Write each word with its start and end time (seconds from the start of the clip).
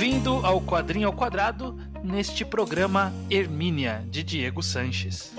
Bem-vindo 0.00 0.46
ao 0.46 0.62
Quadrinho 0.62 1.08
ao 1.08 1.12
Quadrado, 1.12 1.78
neste 2.02 2.42
programa 2.42 3.12
Hermínia, 3.28 4.02
de 4.08 4.22
Diego 4.22 4.62
Sanches. 4.62 5.30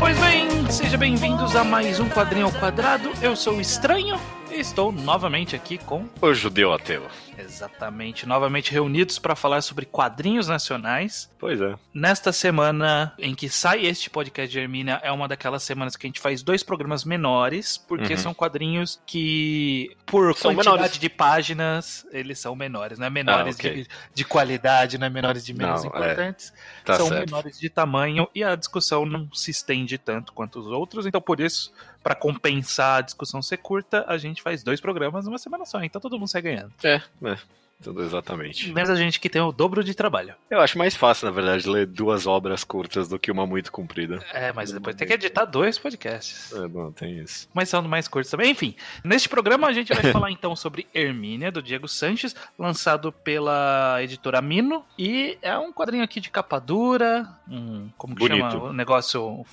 Pois 0.00 0.18
bem, 0.18 0.68
sejam 0.72 0.98
bem-vindos 0.98 1.54
a 1.54 1.62
mais 1.62 2.00
um 2.00 2.08
Quadrinho 2.08 2.46
ao 2.46 2.52
Quadrado. 2.52 3.12
Eu 3.22 3.36
sou 3.36 3.58
o 3.58 3.60
Estranho 3.60 4.18
e 4.50 4.58
estou 4.58 4.90
novamente 4.90 5.54
aqui 5.54 5.78
com 5.78 6.08
o 6.20 6.34
Judeu 6.34 6.72
Ateu. 6.72 7.04
Exatamente, 7.38 8.26
novamente 8.26 8.72
reunidos 8.72 9.18
para 9.18 9.34
falar 9.34 9.62
sobre 9.62 9.86
quadrinhos 9.86 10.48
nacionais. 10.48 11.30
Pois 11.38 11.60
é. 11.60 11.74
Nesta 11.92 12.32
semana 12.32 13.12
em 13.18 13.34
que 13.34 13.48
sai 13.48 13.86
este 13.86 14.10
podcast 14.10 14.50
de 14.50 14.58
Hermínia, 14.58 15.00
é 15.02 15.10
uma 15.10 15.28
daquelas 15.28 15.62
semanas 15.62 15.96
que 15.96 16.06
a 16.06 16.08
gente 16.08 16.20
faz 16.20 16.42
dois 16.42 16.62
programas 16.62 17.04
menores, 17.04 17.76
porque 17.76 18.14
uhum. 18.14 18.18
são 18.18 18.34
quadrinhos 18.34 19.00
que, 19.06 19.96
por 20.06 20.34
são 20.36 20.54
quantidade 20.54 20.76
menores. 20.76 20.98
de 20.98 21.08
páginas, 21.08 22.06
eles 22.10 22.38
são 22.38 22.54
menores, 22.54 22.98
não 22.98 23.06
é 23.06 23.10
menores 23.10 23.56
ah, 23.56 23.58
okay. 23.58 23.82
de, 23.82 23.88
de, 24.14 24.24
qualidade, 24.24 24.98
não 24.98 25.06
é 25.06 25.10
menores 25.10 25.44
de 25.44 25.52
menos 25.54 25.84
não, 25.84 25.90
é. 25.92 25.96
importantes. 25.96 26.52
É. 26.52 26.84
Tá 26.84 26.96
são 26.96 27.08
certo. 27.08 27.30
menores 27.30 27.58
de 27.58 27.68
tamanho 27.68 28.28
e 28.34 28.42
a 28.42 28.54
discussão 28.54 29.04
não 29.06 29.32
se 29.32 29.50
estende 29.50 29.98
tanto 29.98 30.32
quanto 30.32 30.58
os 30.58 30.66
outros, 30.66 31.06
então 31.06 31.20
por 31.20 31.40
isso 31.40 31.72
para 32.04 32.14
compensar 32.14 32.98
a 32.98 33.00
discussão 33.00 33.40
ser 33.40 33.56
curta, 33.56 34.04
a 34.06 34.18
gente 34.18 34.42
faz 34.42 34.62
dois 34.62 34.78
programas 34.78 35.24
numa 35.24 35.38
semana 35.38 35.64
só, 35.64 35.82
então 35.82 35.98
todo 35.98 36.18
mundo 36.18 36.28
sai 36.28 36.42
ganhando. 36.42 36.70
É, 36.84 37.00
é. 37.26 37.63
Tudo 37.84 38.02
exatamente. 38.02 38.72
Menos 38.72 38.88
a 38.88 38.94
gente 38.94 39.20
que 39.20 39.28
tem 39.28 39.42
o 39.42 39.52
dobro 39.52 39.84
de 39.84 39.94
trabalho. 39.94 40.34
Eu 40.50 40.60
acho 40.60 40.78
mais 40.78 40.96
fácil, 40.96 41.26
na 41.26 41.32
verdade, 41.32 41.68
ler 41.68 41.86
duas 41.86 42.26
obras 42.26 42.64
curtas 42.64 43.08
do 43.08 43.18
que 43.18 43.30
uma 43.30 43.46
muito 43.46 43.70
comprida. 43.70 44.24
É, 44.32 44.52
mas 44.52 44.72
depois 44.72 44.96
tem 44.96 45.06
que 45.06 45.12
editar 45.12 45.44
dois 45.44 45.78
podcasts. 45.78 46.52
É, 46.52 46.66
bom, 46.66 46.90
tem 46.90 47.18
isso. 47.18 47.46
Mas 47.52 47.68
são 47.68 47.82
mais 47.82 48.08
curtos 48.08 48.30
também. 48.30 48.50
Enfim, 48.50 48.74
neste 49.04 49.28
programa 49.28 49.66
a 49.66 49.72
gente 49.72 49.92
vai 49.92 50.02
falar 50.12 50.30
então 50.30 50.56
sobre 50.56 50.86
Hermínia, 50.94 51.52
do 51.52 51.62
Diego 51.62 51.86
Sanches, 51.86 52.34
lançado 52.58 53.12
pela 53.12 53.98
editora 54.02 54.40
Mino. 54.40 54.82
E 54.98 55.36
é 55.42 55.56
um 55.58 55.72
quadrinho 55.72 56.02
aqui 56.02 56.20
de 56.20 56.30
capa 56.30 56.58
dura, 56.58 57.28
um, 57.48 57.90
como 57.98 58.14
que 58.14 58.26
Bonito. 58.26 58.50
chama? 58.50 58.64
O 58.64 58.72
negócio 58.72 59.44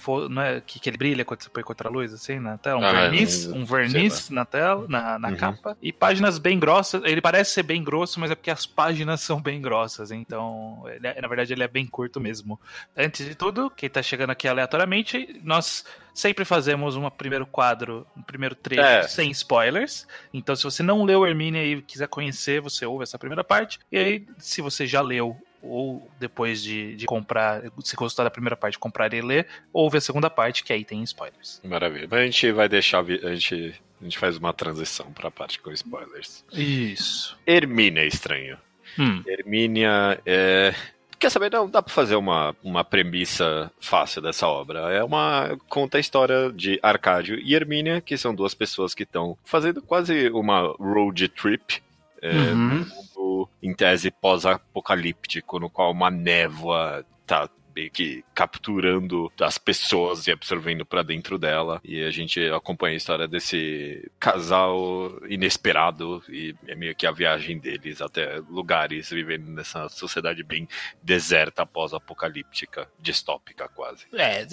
é, 0.45 0.61
que, 0.61 0.79
que 0.79 0.89
ele 0.89 0.97
brilha 0.97 1.25
quando 1.25 1.43
você 1.43 1.49
põe 1.49 1.63
contra 1.63 1.89
a 1.89 1.91
luz, 1.91 2.13
assim, 2.13 2.39
na 2.39 2.57
tela. 2.57 2.79
Um 2.79 2.85
ah, 2.85 2.91
verniz, 2.93 3.45
é, 3.45 3.49
um 3.53 3.65
verniz 3.65 4.29
na 4.29 4.45
tela, 4.45 4.85
na, 4.87 5.19
na 5.19 5.29
uhum. 5.29 5.35
capa. 5.35 5.77
E 5.81 5.91
páginas 5.91 6.37
bem 6.37 6.57
grossas. 6.57 7.01
Ele 7.03 7.21
parece 7.21 7.51
ser 7.51 7.63
bem 7.63 7.83
grosso, 7.83 8.19
mas 8.21 8.31
é 8.31 8.35
porque 8.35 8.51
as 8.51 8.65
páginas 8.65 9.21
são 9.21 9.41
bem 9.41 9.61
grossas, 9.61 10.11
então, 10.11 10.83
é, 11.03 11.21
na 11.21 11.27
verdade, 11.27 11.51
ele 11.51 11.63
é 11.63 11.67
bem 11.67 11.85
curto 11.85 12.19
mesmo. 12.19 12.59
Antes 12.95 13.25
de 13.25 13.35
tudo, 13.35 13.69
quem 13.69 13.89
tá 13.89 14.01
chegando 14.01 14.29
aqui 14.29 14.47
aleatoriamente, 14.47 15.41
nós 15.43 15.83
sempre 16.13 16.45
fazemos 16.45 16.95
um 16.95 17.09
primeiro 17.09 17.45
quadro, 17.45 18.05
um 18.15 18.21
primeiro 18.21 18.55
trecho 18.55 18.81
é. 18.81 19.07
sem 19.07 19.31
spoilers. 19.31 20.07
Então, 20.33 20.55
se 20.55 20.63
você 20.63 20.83
não 20.83 21.03
leu 21.03 21.25
Hermínia 21.25 21.63
e 21.65 21.81
quiser 21.81 22.07
conhecer, 22.07 22.61
você 22.61 22.85
ouve 22.85 23.03
essa 23.03 23.19
primeira 23.19 23.43
parte. 23.43 23.79
E 23.91 23.97
aí, 23.97 24.27
se 24.37 24.61
você 24.61 24.85
já 24.85 25.01
leu 25.01 25.37
ou 25.61 26.09
depois 26.19 26.63
de, 26.63 26.95
de 26.95 27.05
comprar, 27.05 27.61
se 27.83 27.95
gostar 27.95 28.23
da 28.23 28.31
primeira 28.31 28.55
parte, 28.55 28.79
comprar 28.79 29.13
e 29.13 29.21
ler, 29.21 29.47
ouve 29.71 29.97
a 29.97 30.01
segunda 30.01 30.29
parte, 30.29 30.63
que 30.63 30.73
aí 30.73 30.83
tem 30.83 31.03
spoilers. 31.03 31.61
Maravilha. 31.63 32.07
Mas 32.09 32.19
a 32.19 32.25
gente 32.25 32.51
vai 32.51 32.67
deixar, 32.67 32.99
a 32.99 33.35
gente 33.35 33.75
a 34.01 34.03
gente 34.03 34.17
faz 34.17 34.35
uma 34.35 34.51
transição 34.51 35.13
para 35.13 35.27
a 35.27 35.31
parte 35.31 35.59
com 35.59 35.71
spoilers. 35.71 36.43
Isso. 36.51 37.37
Hermínia 37.45 38.01
é 38.01 38.07
estranho. 38.07 38.57
Hum. 38.97 39.21
Hermínia 39.25 40.19
é. 40.25 40.73
Quer 41.19 41.29
saber? 41.29 41.51
Não, 41.51 41.69
dá 41.69 41.83
para 41.83 41.93
fazer 41.93 42.15
uma, 42.15 42.55
uma 42.63 42.83
premissa 42.83 43.71
fácil 43.79 44.23
dessa 44.23 44.47
obra. 44.47 44.91
É 44.91 45.03
uma. 45.03 45.55
conta 45.69 45.97
a 45.97 45.99
história 45.99 46.51
de 46.51 46.79
Arcádio 46.81 47.39
e 47.39 47.53
Hermínia, 47.53 48.01
que 48.01 48.17
são 48.17 48.33
duas 48.33 48.55
pessoas 48.55 48.95
que 48.95 49.03
estão 49.03 49.37
fazendo 49.45 49.83
quase 49.83 50.29
uma 50.29 50.61
road 50.79 51.27
trip. 51.29 51.81
É, 52.21 52.51
uhum. 52.51 52.85
mundo, 52.85 53.49
em 53.61 53.73
tese 53.73 54.11
pós-apocalíptico, 54.11 55.59
no 55.59 55.69
qual 55.69 55.91
uma 55.91 56.11
névoa 56.11 57.03
tá 57.25 57.49
meio 57.75 57.91
que 57.91 58.23
capturando 58.33 59.31
as 59.39 59.57
pessoas 59.57 60.27
e 60.27 60.31
absorvendo 60.31 60.85
para 60.85 61.03
dentro 61.03 61.37
dela. 61.37 61.81
E 61.83 62.03
a 62.03 62.11
gente 62.11 62.39
acompanha 62.49 62.93
a 62.93 62.97
história 62.97 63.27
desse 63.27 64.09
casal 64.19 65.11
inesperado 65.27 66.23
e 66.29 66.55
é 66.67 66.75
meio 66.75 66.95
que 66.95 67.07
a 67.07 67.11
viagem 67.11 67.57
deles 67.57 68.01
até 68.01 68.41
lugares 68.49 69.09
vivendo 69.09 69.49
nessa 69.49 69.89
sociedade 69.89 70.43
bem 70.43 70.67
deserta 71.01 71.65
pós-apocalíptica, 71.65 72.87
distópica 72.99 73.67
quase. 73.69 74.05
É, 74.13 74.45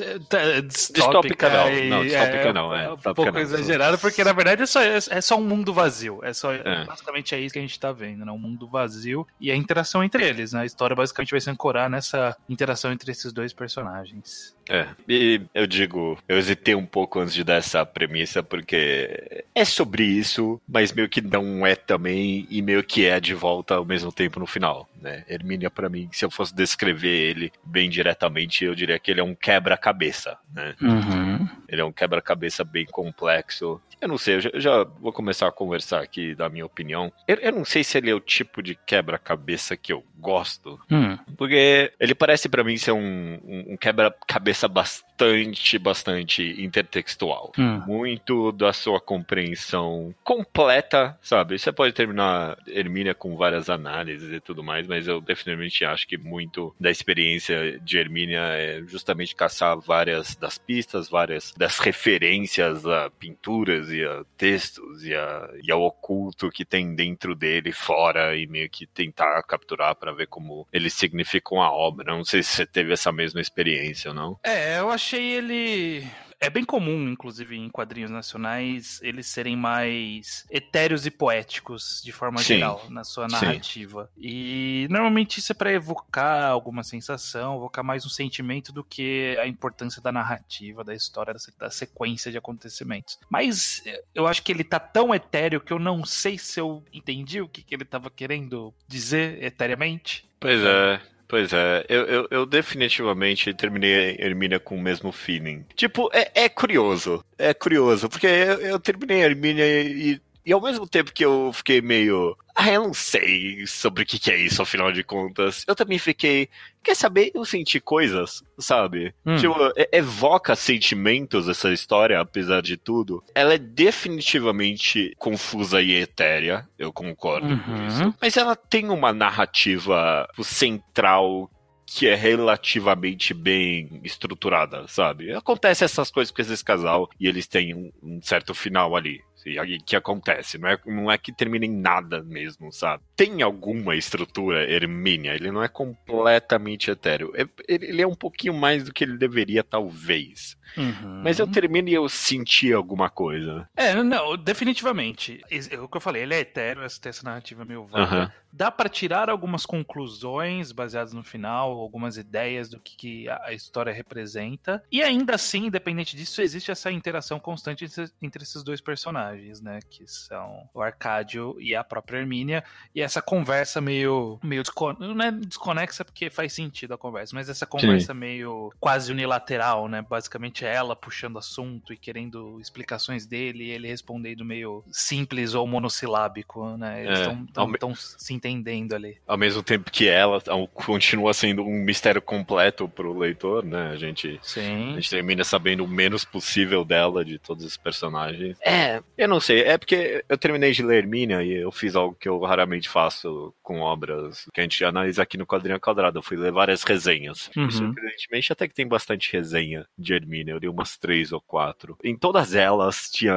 distópica, 0.62 1.48
não, 1.48 1.64
não, 1.88 2.04
distópica 2.04 2.48
é, 2.48 2.52
não, 2.52 2.74
é. 2.74 2.92
Um 2.92 2.96
pouco 2.96 3.30
não, 3.30 3.40
exagerado, 3.40 3.98
porque 3.98 4.22
na 4.22 4.32
verdade 4.32 4.62
é 4.62 4.66
só, 4.66 4.82
é, 4.82 4.96
é 4.96 5.20
só 5.20 5.36
um 5.36 5.44
mundo 5.44 5.72
vazio. 5.72 6.20
É 6.22 6.32
só, 6.32 6.52
é. 6.52 6.84
basicamente 6.84 7.34
é 7.34 7.40
isso 7.40 7.52
que 7.52 7.58
a 7.58 7.62
gente 7.62 7.78
tá 7.78 7.92
vendo, 7.92 8.24
né? 8.24 8.32
Um 8.32 8.38
mundo 8.38 8.68
vazio 8.68 9.26
e 9.40 9.50
a 9.50 9.56
interação 9.56 10.02
entre 10.02 10.26
eles, 10.26 10.52
né? 10.52 10.62
A 10.62 10.66
história 10.66 10.94
basicamente 10.94 11.30
vai 11.30 11.40
se 11.40 11.50
ancorar 11.50 11.88
nessa 11.90 12.36
interação 12.48 12.92
entre 12.92 13.07
esses 13.08 13.32
dois 13.32 13.52
personagens. 13.52 14.56
É, 14.69 14.86
e 15.08 15.41
eu 15.54 15.66
digo, 15.66 16.19
eu 16.28 16.36
hesitei 16.36 16.74
um 16.74 16.84
pouco 16.84 17.19
antes 17.20 17.32
de 17.32 17.42
dar 17.42 17.54
essa 17.54 17.86
premissa, 17.86 18.42
porque 18.42 19.44
é 19.54 19.64
sobre 19.64 20.04
isso, 20.04 20.60
mas 20.69 20.92
meio 20.92 21.08
que 21.08 21.22
não 21.22 21.66
é 21.66 21.74
também, 21.74 22.46
e 22.50 22.60
meio 22.60 22.84
que 22.84 23.06
é 23.06 23.19
de 23.19 23.32
volta 23.32 23.76
ao 23.76 23.84
mesmo 23.84 24.12
tempo 24.12 24.38
no 24.38 24.46
final, 24.46 24.86
né? 25.00 25.24
Hermínia, 25.26 25.70
para 25.70 25.88
mim, 25.88 26.08
se 26.12 26.24
eu 26.24 26.30
fosse 26.30 26.54
descrever 26.54 27.30
ele 27.30 27.52
bem 27.64 27.88
diretamente, 27.88 28.64
eu 28.64 28.74
diria 28.74 28.98
que 28.98 29.10
ele 29.10 29.20
é 29.20 29.25
um 29.25 29.34
quebra-cabeça, 29.34 30.36
né? 30.52 30.75
Uhum. 30.82 31.38
Ele 31.69 31.81
é 31.81 31.84
um 31.84 31.92
quebra-cabeça 31.92 32.64
bem 32.64 32.86
complexo. 32.86 33.81
Eu 34.00 34.09
não 34.09 34.19
sei, 34.19 34.36
eu 34.36 34.41
já, 34.41 34.50
eu 34.53 34.60
já, 34.60 34.84
vou 34.84 35.12
começar 35.12 35.48
a 35.48 35.53
conversar 35.53 36.00
aqui 36.00 36.34
da 36.34 36.48
minha 36.48 36.64
opinião. 36.64 37.12
Eu, 37.26 37.36
eu 37.36 37.53
não 37.53 37.64
sei 37.64 37.82
se 37.82 37.98
ele 37.98 38.10
é 38.10 38.14
o 38.14 38.20
tipo 38.20 38.62
de 38.62 38.75
quebra-cabeça 38.75 39.76
que 39.76 39.92
eu 39.92 40.04
gosto, 40.16 40.78
hum. 40.91 41.16
porque 41.37 41.92
ele 41.98 42.14
parece 42.14 42.48
para 42.48 42.64
mim 42.64 42.76
ser 42.76 42.92
um, 42.92 43.38
um, 43.44 43.72
um 43.72 43.76
quebra-cabeça 43.76 44.69
bastante, 44.69 45.78
bastante 45.78 46.62
intertextual. 46.62 47.53
Hum. 47.58 47.82
Muito 47.87 48.53
da 48.53 48.72
sua 48.72 49.00
compreensão 49.00 50.14
completa, 50.22 51.19
sabe? 51.20 51.58
Você 51.58 51.72
pode 51.72 51.92
terminar 51.92 52.56
Hermínia 52.66 53.14
com 53.14 53.37
várias 53.37 53.69
análises 53.69 54.32
e 54.32 54.41
tudo 54.41 54.62
mais, 54.62 54.87
mas 54.87 55.08
eu 55.08 55.20
definitivamente 55.20 55.84
acho 55.84 56.06
que 56.06 56.16
muito 56.16 56.75
da 56.78 56.91
experiência 56.91 57.78
de 57.81 57.98
Hermínia 57.98 58.41
é 58.41 58.82
justamente 58.87 59.34
caçar 59.34 59.78
várias 59.78 60.37
das 60.37 60.58
pistas, 60.58 61.08
várias 61.08 61.38
das 61.56 61.78
referências 61.78 62.87
a 62.87 63.10
pinturas 63.10 63.91
e 63.91 64.04
a 64.04 64.25
textos 64.37 65.04
e, 65.04 65.15
a, 65.15 65.50
e 65.62 65.71
ao 65.71 65.82
oculto 65.82 66.50
que 66.50 66.65
tem 66.65 66.94
dentro 66.94 67.34
dele, 67.34 67.72
fora, 67.72 68.37
e 68.37 68.47
meio 68.47 68.69
que 68.69 68.87
tentar 68.87 69.43
capturar 69.43 69.94
para 69.94 70.12
ver 70.12 70.26
como 70.26 70.66
eles 70.72 70.94
significam 70.94 71.60
a 71.60 71.71
obra. 71.71 72.15
Não 72.16 72.25
sei 72.25 72.43
se 72.43 72.56
você 72.56 72.66
teve 72.66 72.93
essa 72.93 73.12
mesma 73.12 73.41
experiência 73.41 74.10
ou 74.10 74.15
não. 74.15 74.38
É, 74.43 74.78
eu 74.78 74.91
achei 74.91 75.32
ele 75.32 76.06
é 76.41 76.49
bem 76.49 76.65
comum, 76.65 77.09
inclusive, 77.09 77.56
em 77.56 77.69
quadrinhos 77.69 78.10
nacionais, 78.10 79.00
eles 79.03 79.26
serem 79.26 79.56
mais 79.56 80.47
etéreos 80.50 81.04
e 81.04 81.10
poéticos, 81.10 82.00
de 82.04 82.12
forma 82.12 82.38
sim, 82.38 82.54
geral, 82.54 82.87
na 82.88 83.03
sua 83.03 83.26
narrativa. 83.26 84.10
Sim. 84.15 84.21
E 84.21 84.87
normalmente 84.88 85.38
isso 85.38 85.50
é 85.50 85.54
para 85.54 85.72
evocar 85.72 86.50
alguma 86.50 86.84
sensação, 86.84 87.56
evocar 87.56 87.84
mais 87.84 88.06
um 88.06 88.09
sentimento 88.09 88.72
do 88.72 88.84
que 88.84 89.37
a 89.41 89.47
importância 89.47 90.00
da 90.00 90.12
narrativa, 90.12 90.84
da 90.84 90.94
história, 90.94 91.34
da 91.59 91.71
sequência 91.71 92.31
de 92.31 92.38
acontecimentos. 92.38 93.19
Mas 93.28 93.82
eu 94.15 94.26
acho 94.26 94.43
que 94.43 94.53
ele 94.53 94.65
tá 94.65 94.78
tão 94.78 95.15
etéreo 95.15 95.60
que 95.60 95.72
eu 95.72 95.78
não 95.78 96.05
sei 96.05 96.38
se 96.38 96.60
eu 96.60 96.84
entendi 96.93 97.41
o 97.41 97.49
que, 97.49 97.62
que 97.62 97.75
ele 97.75 97.84
tava 97.84 98.10
querendo 98.10 98.72
dizer 98.87 99.43
etéreamente. 99.43 100.28
Pois 100.38 100.60
é. 100.62 101.00
Pois 101.28 101.52
é, 101.52 101.84
eu, 101.90 102.04
eu, 102.06 102.28
eu, 102.30 102.46
definitivamente 102.46 103.52
terminei 103.52 104.16
Hermínia 104.19 104.58
com 104.58 104.76
o 104.76 104.80
mesmo 104.80 105.12
feeling. 105.12 105.62
Tipo, 105.76 106.08
é, 106.10 106.30
é 106.44 106.48
curioso. 106.48 107.22
É 107.36 107.52
curioso, 107.52 108.08
porque 108.08 108.26
eu, 108.26 108.58
eu 108.60 108.80
terminei 108.80 109.22
Hermínia 109.22 109.82
e, 109.82 110.19
e 110.48 110.52
ao 110.54 110.62
mesmo 110.62 110.88
tempo 110.88 111.12
que 111.12 111.22
eu 111.22 111.52
fiquei 111.52 111.82
meio. 111.82 112.34
Ah, 112.56 112.72
eu 112.72 112.84
não 112.84 112.94
sei 112.94 113.66
sobre 113.66 114.02
o 114.02 114.06
que, 114.06 114.18
que 114.18 114.30
é 114.30 114.36
isso, 114.38 114.62
afinal 114.62 114.90
de 114.90 115.04
contas. 115.04 115.62
Eu 115.68 115.76
também 115.76 115.98
fiquei. 115.98 116.48
Quer 116.82 116.96
saber? 116.96 117.30
Eu 117.34 117.44
senti 117.44 117.78
coisas, 117.78 118.42
sabe? 118.58 119.14
Hum. 119.26 119.36
Tipo, 119.36 119.54
evoca 119.92 120.56
sentimentos 120.56 121.50
essa 121.50 121.70
história, 121.70 122.18
apesar 122.18 122.62
de 122.62 122.78
tudo. 122.78 123.22
Ela 123.34 123.54
é 123.54 123.58
definitivamente 123.58 125.14
confusa 125.18 125.82
e 125.82 125.92
etérea, 125.92 126.66
eu 126.78 126.90
concordo 126.94 127.48
uhum. 127.48 127.58
com 127.58 127.86
isso. 127.86 128.14
Mas 128.18 128.38
ela 128.38 128.56
tem 128.56 128.88
uma 128.88 129.12
narrativa 129.12 130.26
central 130.42 131.50
que 131.90 132.06
é 132.06 132.14
relativamente 132.14 133.32
bem 133.32 134.00
estruturada, 134.04 134.86
sabe? 134.88 135.32
Acontece 135.32 135.84
essas 135.84 136.10
coisas 136.10 136.30
com 136.30 136.42
esse 136.42 136.62
casal 136.62 137.08
e 137.18 137.26
eles 137.26 137.46
têm 137.46 137.74
um, 137.74 137.90
um 138.02 138.20
certo 138.22 138.52
final 138.52 138.94
ali, 138.94 139.22
e 139.46 139.79
que 139.79 139.96
acontece. 139.96 140.58
Não 140.58 140.69
é, 140.69 140.79
não 140.87 141.11
é 141.11 141.17
que 141.17 141.32
termina 141.32 141.64
em 141.64 141.70
nada 141.70 142.23
mesmo, 142.23 142.73
sabe? 142.73 143.02
Tem 143.17 143.43
alguma 143.43 143.94
estrutura 143.96 144.70
Hermínia, 144.70 145.35
ele 145.35 145.50
não 145.50 145.62
é 145.62 145.69
completamente 145.69 146.90
etéreo. 146.90 147.32
É, 147.35 147.46
ele 147.69 148.02
é 148.02 148.06
um 148.06 148.14
pouquinho 148.14 148.55
mais 148.55 148.85
do 148.85 148.93
que 148.93 149.05
ele 149.05 149.17
deveria, 149.17 149.62
talvez. 149.62 150.57
Uhum. 150.76 151.23
Mas 151.23 151.38
eu 151.38 151.47
termino 151.47 151.88
e 151.88 151.94
eu 151.94 152.09
senti 152.09 152.73
alguma 152.73 153.11
coisa. 153.11 153.69
É, 153.76 153.94
não, 154.03 154.37
definitivamente. 154.37 155.41
É 155.50 155.79
o 155.79 155.88
que 155.88 155.97
eu 155.97 156.00
falei, 156.00 156.23
ele 156.23 156.35
é 156.35 156.41
etéreo, 156.41 156.82
essa, 156.82 157.00
essa 157.09 157.25
narrativa 157.25 157.65
meio 157.65 157.85
vaga. 157.85 158.23
Uhum. 158.23 158.31
Dá 158.50 158.70
para 158.70 158.88
tirar 158.88 159.29
algumas 159.29 159.67
conclusões 159.67 160.73
baseadas 160.73 161.12
no 161.12 161.23
final, 161.23 161.73
algumas 161.73 162.17
ideias 162.17 162.69
do 162.70 162.81
que, 162.81 162.97
que, 162.97 163.29
a 163.29 163.53
história 163.53 163.93
representa. 163.93 164.82
E 164.91 165.03
ainda 165.03 165.35
assim, 165.35 165.67
independente 165.67 166.17
disso, 166.17 166.41
existe 166.41 166.70
essa 166.70 166.91
interação 166.91 167.38
constante 167.38 167.87
entre 168.23 168.43
esses 168.43 168.62
dois 168.62 168.81
personagens, 168.81 169.61
né? 169.61 169.81
Que 169.91 170.06
são 170.06 170.69
o 170.73 170.81
Arcádio 170.81 171.56
e 171.61 171.76
a 171.76 171.85
própria 171.85 172.19
Hermínia. 172.19 172.65
E 172.94 173.03
essa 173.03 173.20
conversa 173.20 173.81
meio. 173.81 174.38
meio 174.43 174.62
descon... 174.62 174.94
Não 174.99 175.25
é 175.25 175.31
desconexa 175.31 176.05
porque 176.05 176.31
faz 176.31 176.53
sentido 176.53 176.94
a 176.94 176.99
conversa, 176.99 177.35
mas 177.35 177.49
essa 177.49 177.67
conversa 177.67 178.12
Sim. 178.12 178.19
meio 178.19 178.73
quase 178.81 179.12
unilateral, 179.12 179.88
né? 179.88 180.00
Basicamente 180.00 180.57
ela 180.64 180.96
puxando 180.96 181.38
assunto 181.38 181.93
e 181.93 181.96
querendo 181.96 182.60
explicações 182.60 183.26
dele, 183.26 183.64
e 183.64 183.70
ele 183.70 183.88
respondendo 183.88 184.44
meio 184.44 184.84
simples 184.90 185.55
ou 185.55 185.66
monossilábico, 185.66 186.76
né? 186.76 187.05
Eles 187.05 187.20
estão 187.20 187.90
é, 187.90 187.94
se 187.94 188.34
entendendo 188.34 188.94
ali. 188.94 189.16
Ao 189.26 189.37
mesmo 189.37 189.62
tempo 189.62 189.90
que 189.90 190.08
ela 190.08 190.40
continua 190.75 191.32
sendo 191.34 191.62
um 191.62 191.82
mistério 191.84 192.20
completo 192.20 192.88
pro 192.88 193.16
leitor, 193.16 193.64
né? 193.64 193.90
A 193.90 193.96
gente, 193.96 194.38
Sim. 194.43 194.93
a 194.93 194.94
gente 194.94 195.10
termina 195.10 195.44
sabendo 195.44 195.84
o 195.84 195.88
menos 195.88 196.25
possível 196.25 196.84
dela, 196.84 197.25
de 197.25 197.38
todos 197.38 197.64
os 197.64 197.76
personagens. 197.76 198.56
É, 198.60 199.02
eu 199.16 199.28
não 199.28 199.40
sei, 199.40 199.62
é 199.62 199.78
porque 199.78 200.25
eu 200.28 200.38
terminei 200.38 200.72
de 200.72 200.82
ler 200.82 200.99
Hermínia 200.99 201.43
e 201.43 201.52
eu 201.52 201.70
fiz 201.70 201.94
algo 201.96 202.14
que 202.14 202.28
eu 202.28 202.38
raramente 202.40 202.88
faço 202.88 203.55
com 203.62 203.81
obras 203.81 204.46
que 204.52 204.60
a 204.60 204.62
gente 204.62 204.84
analisa 204.84 205.22
aqui 205.22 205.37
no 205.37 205.46
Quadrinho 205.46 205.81
Quadrado. 205.81 206.19
Eu 206.19 206.22
fui 206.22 206.37
ler 206.37 206.52
várias 206.52 206.82
resenhas. 206.82 207.50
Uhum. 207.56 207.70
surpreendentemente, 207.70 208.52
até 208.52 208.69
que 208.69 208.75
tem 208.75 208.87
bastante 208.87 209.32
resenha 209.32 209.87
de 209.99 210.14
Hermínia 210.14 210.47
eu 210.48 210.58
li 210.58 210.68
umas 210.68 210.96
três 210.96 211.32
ou 211.32 211.40
quatro. 211.40 211.96
Em 212.02 212.16
todas 212.16 212.54
elas 212.54 213.10
tinha 213.10 213.34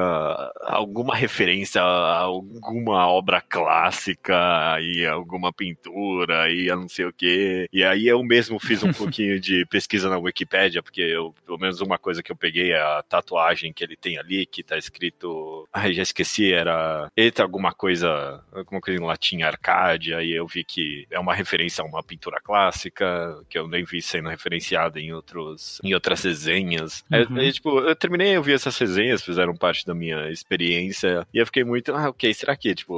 alguma 0.61 1.15
referência 1.15 1.81
a 1.81 2.19
alguma 2.19 3.07
obra 3.07 3.41
clássica 3.41 4.35
e 4.81 5.05
alguma 5.05 5.51
pintura 5.51 6.49
e 6.51 6.67
eu 6.67 6.77
não 6.77 6.87
sei 6.89 7.05
o 7.05 7.13
que. 7.13 7.67
E 7.71 7.83
aí 7.83 8.07
eu 8.07 8.23
mesmo 8.23 8.59
fiz 8.59 8.83
um 8.83 8.91
pouquinho 8.93 9.39
de 9.39 9.65
pesquisa 9.65 10.09
na 10.09 10.17
Wikipédia, 10.17 10.83
porque 10.83 11.01
eu, 11.01 11.33
pelo 11.45 11.57
menos 11.57 11.81
uma 11.81 11.97
coisa 11.97 12.23
que 12.23 12.31
eu 12.31 12.35
peguei 12.35 12.71
é 12.71 12.81
a 12.81 13.03
tatuagem 13.03 13.73
que 13.73 13.83
ele 13.83 13.95
tem 13.95 14.17
ali, 14.17 14.45
que 14.45 14.63
tá 14.63 14.77
escrito. 14.77 15.67
Ai, 15.73 15.93
já 15.93 16.03
esqueci, 16.03 16.51
era. 16.51 17.11
Eita, 17.15 17.43
alguma 17.43 17.73
coisa. 17.73 18.43
Alguma 18.51 18.81
coisa 18.81 18.99
em 18.99 19.05
latim, 19.05 19.41
Arcádia, 19.41 20.21
e 20.23 20.31
eu 20.31 20.47
vi 20.47 20.63
que 20.63 21.05
é 21.09 21.19
uma 21.19 21.33
referência 21.33 21.83
a 21.83 21.87
uma 21.87 22.03
pintura 22.03 22.39
clássica, 22.41 23.41
que 23.49 23.57
eu 23.57 23.67
nem 23.67 23.83
vi 23.83 24.01
sendo 24.01 24.29
referenciada 24.29 24.99
em 24.99 25.13
outros 25.13 25.79
em 25.83 25.93
outras 25.93 26.23
resenhas. 26.23 27.00
Uhum. 27.09 27.37
Aí, 27.37 27.51
tipo, 27.51 27.79
eu 27.79 27.95
terminei, 27.95 28.35
eu 28.35 28.43
vi 28.43 28.53
essas 28.53 28.77
resenhas, 28.77 29.23
fizeram 29.23 29.55
parte 29.55 29.85
da 29.85 29.93
minha 29.93 30.29
experiência, 30.29 31.27
e 31.33 31.37
eu 31.39 31.45
fiquei 31.45 31.63
muito, 31.63 31.93
ah, 31.93 32.09
ok, 32.09 32.33
será 32.33 32.55
que, 32.55 32.73
tipo, 32.73 32.93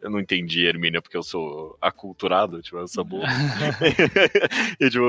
eu 0.00 0.10
não 0.10 0.20
entendi 0.20 0.64
Hermínia 0.66 1.02
porque 1.02 1.16
eu 1.16 1.22
sou 1.22 1.76
aculturado, 1.80 2.62
tipo, 2.62 2.78
eu 2.78 2.88
sou 2.88 3.04
burro. 3.04 3.24
e, 4.80 4.90
tipo, 4.90 5.04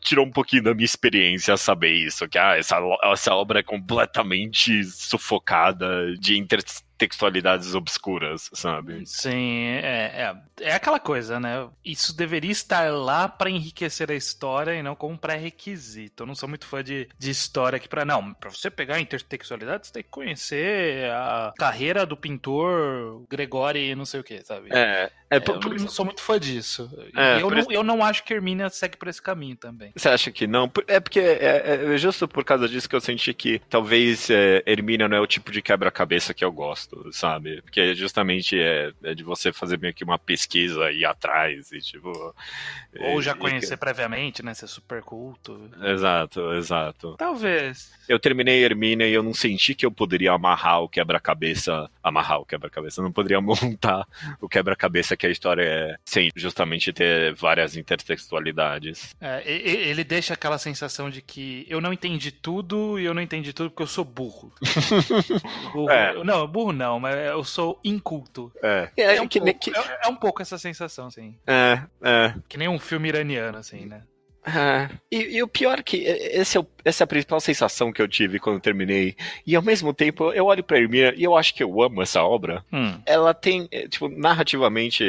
tirou 0.00 0.26
um 0.26 0.30
pouquinho 0.30 0.62
da 0.62 0.74
minha 0.74 0.84
experiência 0.84 1.56
saber 1.56 1.92
isso, 1.92 2.28
que, 2.28 2.38
ah, 2.38 2.56
essa, 2.56 2.76
essa 3.04 3.34
obra 3.34 3.60
é 3.60 3.62
completamente 3.62 4.82
sufocada 4.84 6.14
de 6.18 6.38
inter 6.38 6.60
textualidades 7.00 7.74
obscuras, 7.74 8.50
sabe? 8.52 9.06
Sim, 9.06 9.64
é, 9.82 10.34
é, 10.60 10.66
é 10.68 10.74
aquela 10.74 11.00
coisa, 11.00 11.40
né? 11.40 11.66
Isso 11.82 12.14
deveria 12.14 12.50
estar 12.50 12.92
lá 12.92 13.26
para 13.26 13.48
enriquecer 13.48 14.10
a 14.10 14.14
história 14.14 14.74
e 14.74 14.82
não 14.82 14.94
como 14.94 15.16
pré-requisito. 15.16 16.22
Eu 16.22 16.26
não 16.26 16.34
sou 16.34 16.46
muito 16.46 16.66
fã 16.66 16.84
de, 16.84 17.08
de 17.18 17.30
história 17.30 17.78
aqui 17.78 17.88
para 17.88 18.04
não, 18.04 18.34
para 18.34 18.50
você 18.50 18.70
pegar 18.70 18.96
a 18.96 19.00
intertextualidade, 19.00 19.86
você 19.86 19.94
tem 19.94 20.02
que 20.02 20.10
conhecer 20.10 21.10
a 21.10 21.54
carreira 21.56 22.04
do 22.04 22.18
pintor 22.18 23.24
Gregori 23.30 23.94
não 23.94 24.04
sei 24.04 24.20
o 24.20 24.24
que, 24.24 24.44
sabe? 24.44 24.68
É, 24.70 25.10
é, 25.30 25.40
por, 25.40 25.72
eu 25.72 25.78
não 25.78 25.88
sou 25.88 26.04
muito 26.04 26.20
fã 26.20 26.38
disso. 26.38 26.90
É, 27.16 27.40
eu, 27.40 27.50
não, 27.50 27.66
eu 27.70 27.82
não 27.82 28.04
acho 28.04 28.24
que 28.24 28.34
Hermínia 28.34 28.68
segue 28.68 28.96
por 28.96 29.08
esse 29.08 29.22
caminho 29.22 29.56
também. 29.56 29.92
Você 29.94 30.08
acha 30.08 30.30
que 30.30 30.46
não? 30.46 30.70
É 30.86 31.00
porque 31.00 31.20
é, 31.20 31.84
é, 31.86 31.94
é 31.94 31.98
justo 31.98 32.26
por 32.26 32.44
causa 32.44 32.68
disso 32.68 32.88
que 32.88 32.96
eu 32.96 33.00
senti 33.00 33.32
que 33.32 33.60
talvez 33.68 34.28
é, 34.30 34.62
Hermínia 34.66 35.08
não 35.08 35.16
é 35.16 35.20
o 35.20 35.26
tipo 35.26 35.50
de 35.52 35.62
quebra-cabeça 35.62 36.34
que 36.34 36.44
eu 36.44 36.52
gosto 36.52 36.90
sabe? 37.12 37.62
Porque 37.62 37.94
justamente 37.94 38.58
é, 38.58 38.92
é, 39.02 39.14
de 39.14 39.22
você 39.22 39.52
fazer 39.52 39.78
meio 39.78 39.94
que 39.94 40.04
uma 40.04 40.18
pesquisa 40.18 40.90
e 40.90 41.00
ir 41.00 41.04
atrás 41.04 41.70
e 41.72 41.78
tipo. 41.78 42.34
Ou 42.98 43.22
já 43.22 43.34
conhecer 43.34 43.74
e... 43.74 43.76
previamente, 43.76 44.42
né? 44.42 44.54
Ser 44.54 44.66
super 44.66 45.02
culto. 45.02 45.70
Exato, 45.82 46.52
exato. 46.54 47.14
Talvez. 47.16 47.92
Eu 48.08 48.18
terminei 48.18 48.64
Hermínia 48.64 49.06
e 49.06 49.12
eu 49.12 49.22
não 49.22 49.34
senti 49.34 49.74
que 49.74 49.86
eu 49.86 49.90
poderia 49.90 50.32
amarrar 50.32 50.82
o 50.82 50.88
quebra-cabeça. 50.88 51.90
Amarrar 52.02 52.40
o 52.40 52.46
quebra-cabeça. 52.46 53.00
Eu 53.00 53.04
não 53.04 53.12
poderia 53.12 53.40
montar 53.42 54.06
o 54.40 54.48
quebra-cabeça 54.48 55.16
que 55.20 55.26
a 55.26 55.30
história 55.30 55.62
é 55.62 55.96
sem 56.02 56.30
justamente 56.34 56.92
ter 56.94 57.34
várias 57.34 57.76
intertextualidades. 57.76 59.14
É, 59.20 59.42
ele 59.46 60.02
deixa 60.02 60.32
aquela 60.32 60.56
sensação 60.56 61.10
de 61.10 61.20
que 61.20 61.66
eu 61.68 61.78
não 61.78 61.92
entendi 61.92 62.32
tudo 62.32 62.98
e 62.98 63.04
eu 63.04 63.12
não 63.12 63.20
entendi 63.20 63.52
tudo 63.52 63.70
porque 63.70 63.82
eu 63.82 63.86
sou 63.86 64.04
burro. 64.04 64.50
burro. 65.74 65.90
É. 65.90 66.24
Não, 66.24 66.46
burro 66.46 66.72
não, 66.72 66.98
mas 66.98 67.14
eu 67.16 67.44
sou 67.44 67.78
inculto. 67.84 68.50
É. 68.62 68.90
É, 68.96 69.16
é, 69.16 69.22
um, 69.22 69.28
pouco, 69.28 69.58
que... 69.58 69.70
é, 69.76 69.98
é 70.04 70.08
um 70.08 70.16
pouco 70.16 70.40
essa 70.40 70.56
sensação, 70.56 71.08
assim. 71.08 71.36
É, 71.46 71.82
é. 72.02 72.34
Que 72.48 72.56
nem 72.56 72.68
um 72.68 72.78
filme 72.78 73.10
iraniano, 73.10 73.58
assim, 73.58 73.84
né? 73.84 74.02
Ah, 74.44 74.88
e, 75.10 75.36
e, 75.36 75.42
o 75.42 75.48
pior 75.48 75.78
é 75.78 75.82
que 75.82 75.98
esse 75.98 76.56
é 76.56 76.60
o, 76.60 76.66
essa 76.84 77.02
é 77.02 77.04
a 77.04 77.06
principal 77.06 77.40
sensação 77.40 77.92
que 77.92 78.00
eu 78.00 78.08
tive 78.08 78.38
quando 78.38 78.56
eu 78.56 78.60
terminei. 78.60 79.14
E 79.46 79.54
ao 79.54 79.62
mesmo 79.62 79.92
tempo, 79.92 80.32
eu 80.32 80.46
olho 80.46 80.64
pra 80.64 80.78
Hermínia 80.78 81.14
e 81.16 81.24
eu 81.24 81.36
acho 81.36 81.54
que 81.54 81.62
eu 81.62 81.82
amo 81.82 82.02
essa 82.02 82.22
obra. 82.22 82.64
Hum. 82.72 82.98
Ela 83.04 83.34
tem, 83.34 83.68
é, 83.70 83.86
tipo, 83.86 84.08
narrativamente, 84.08 85.04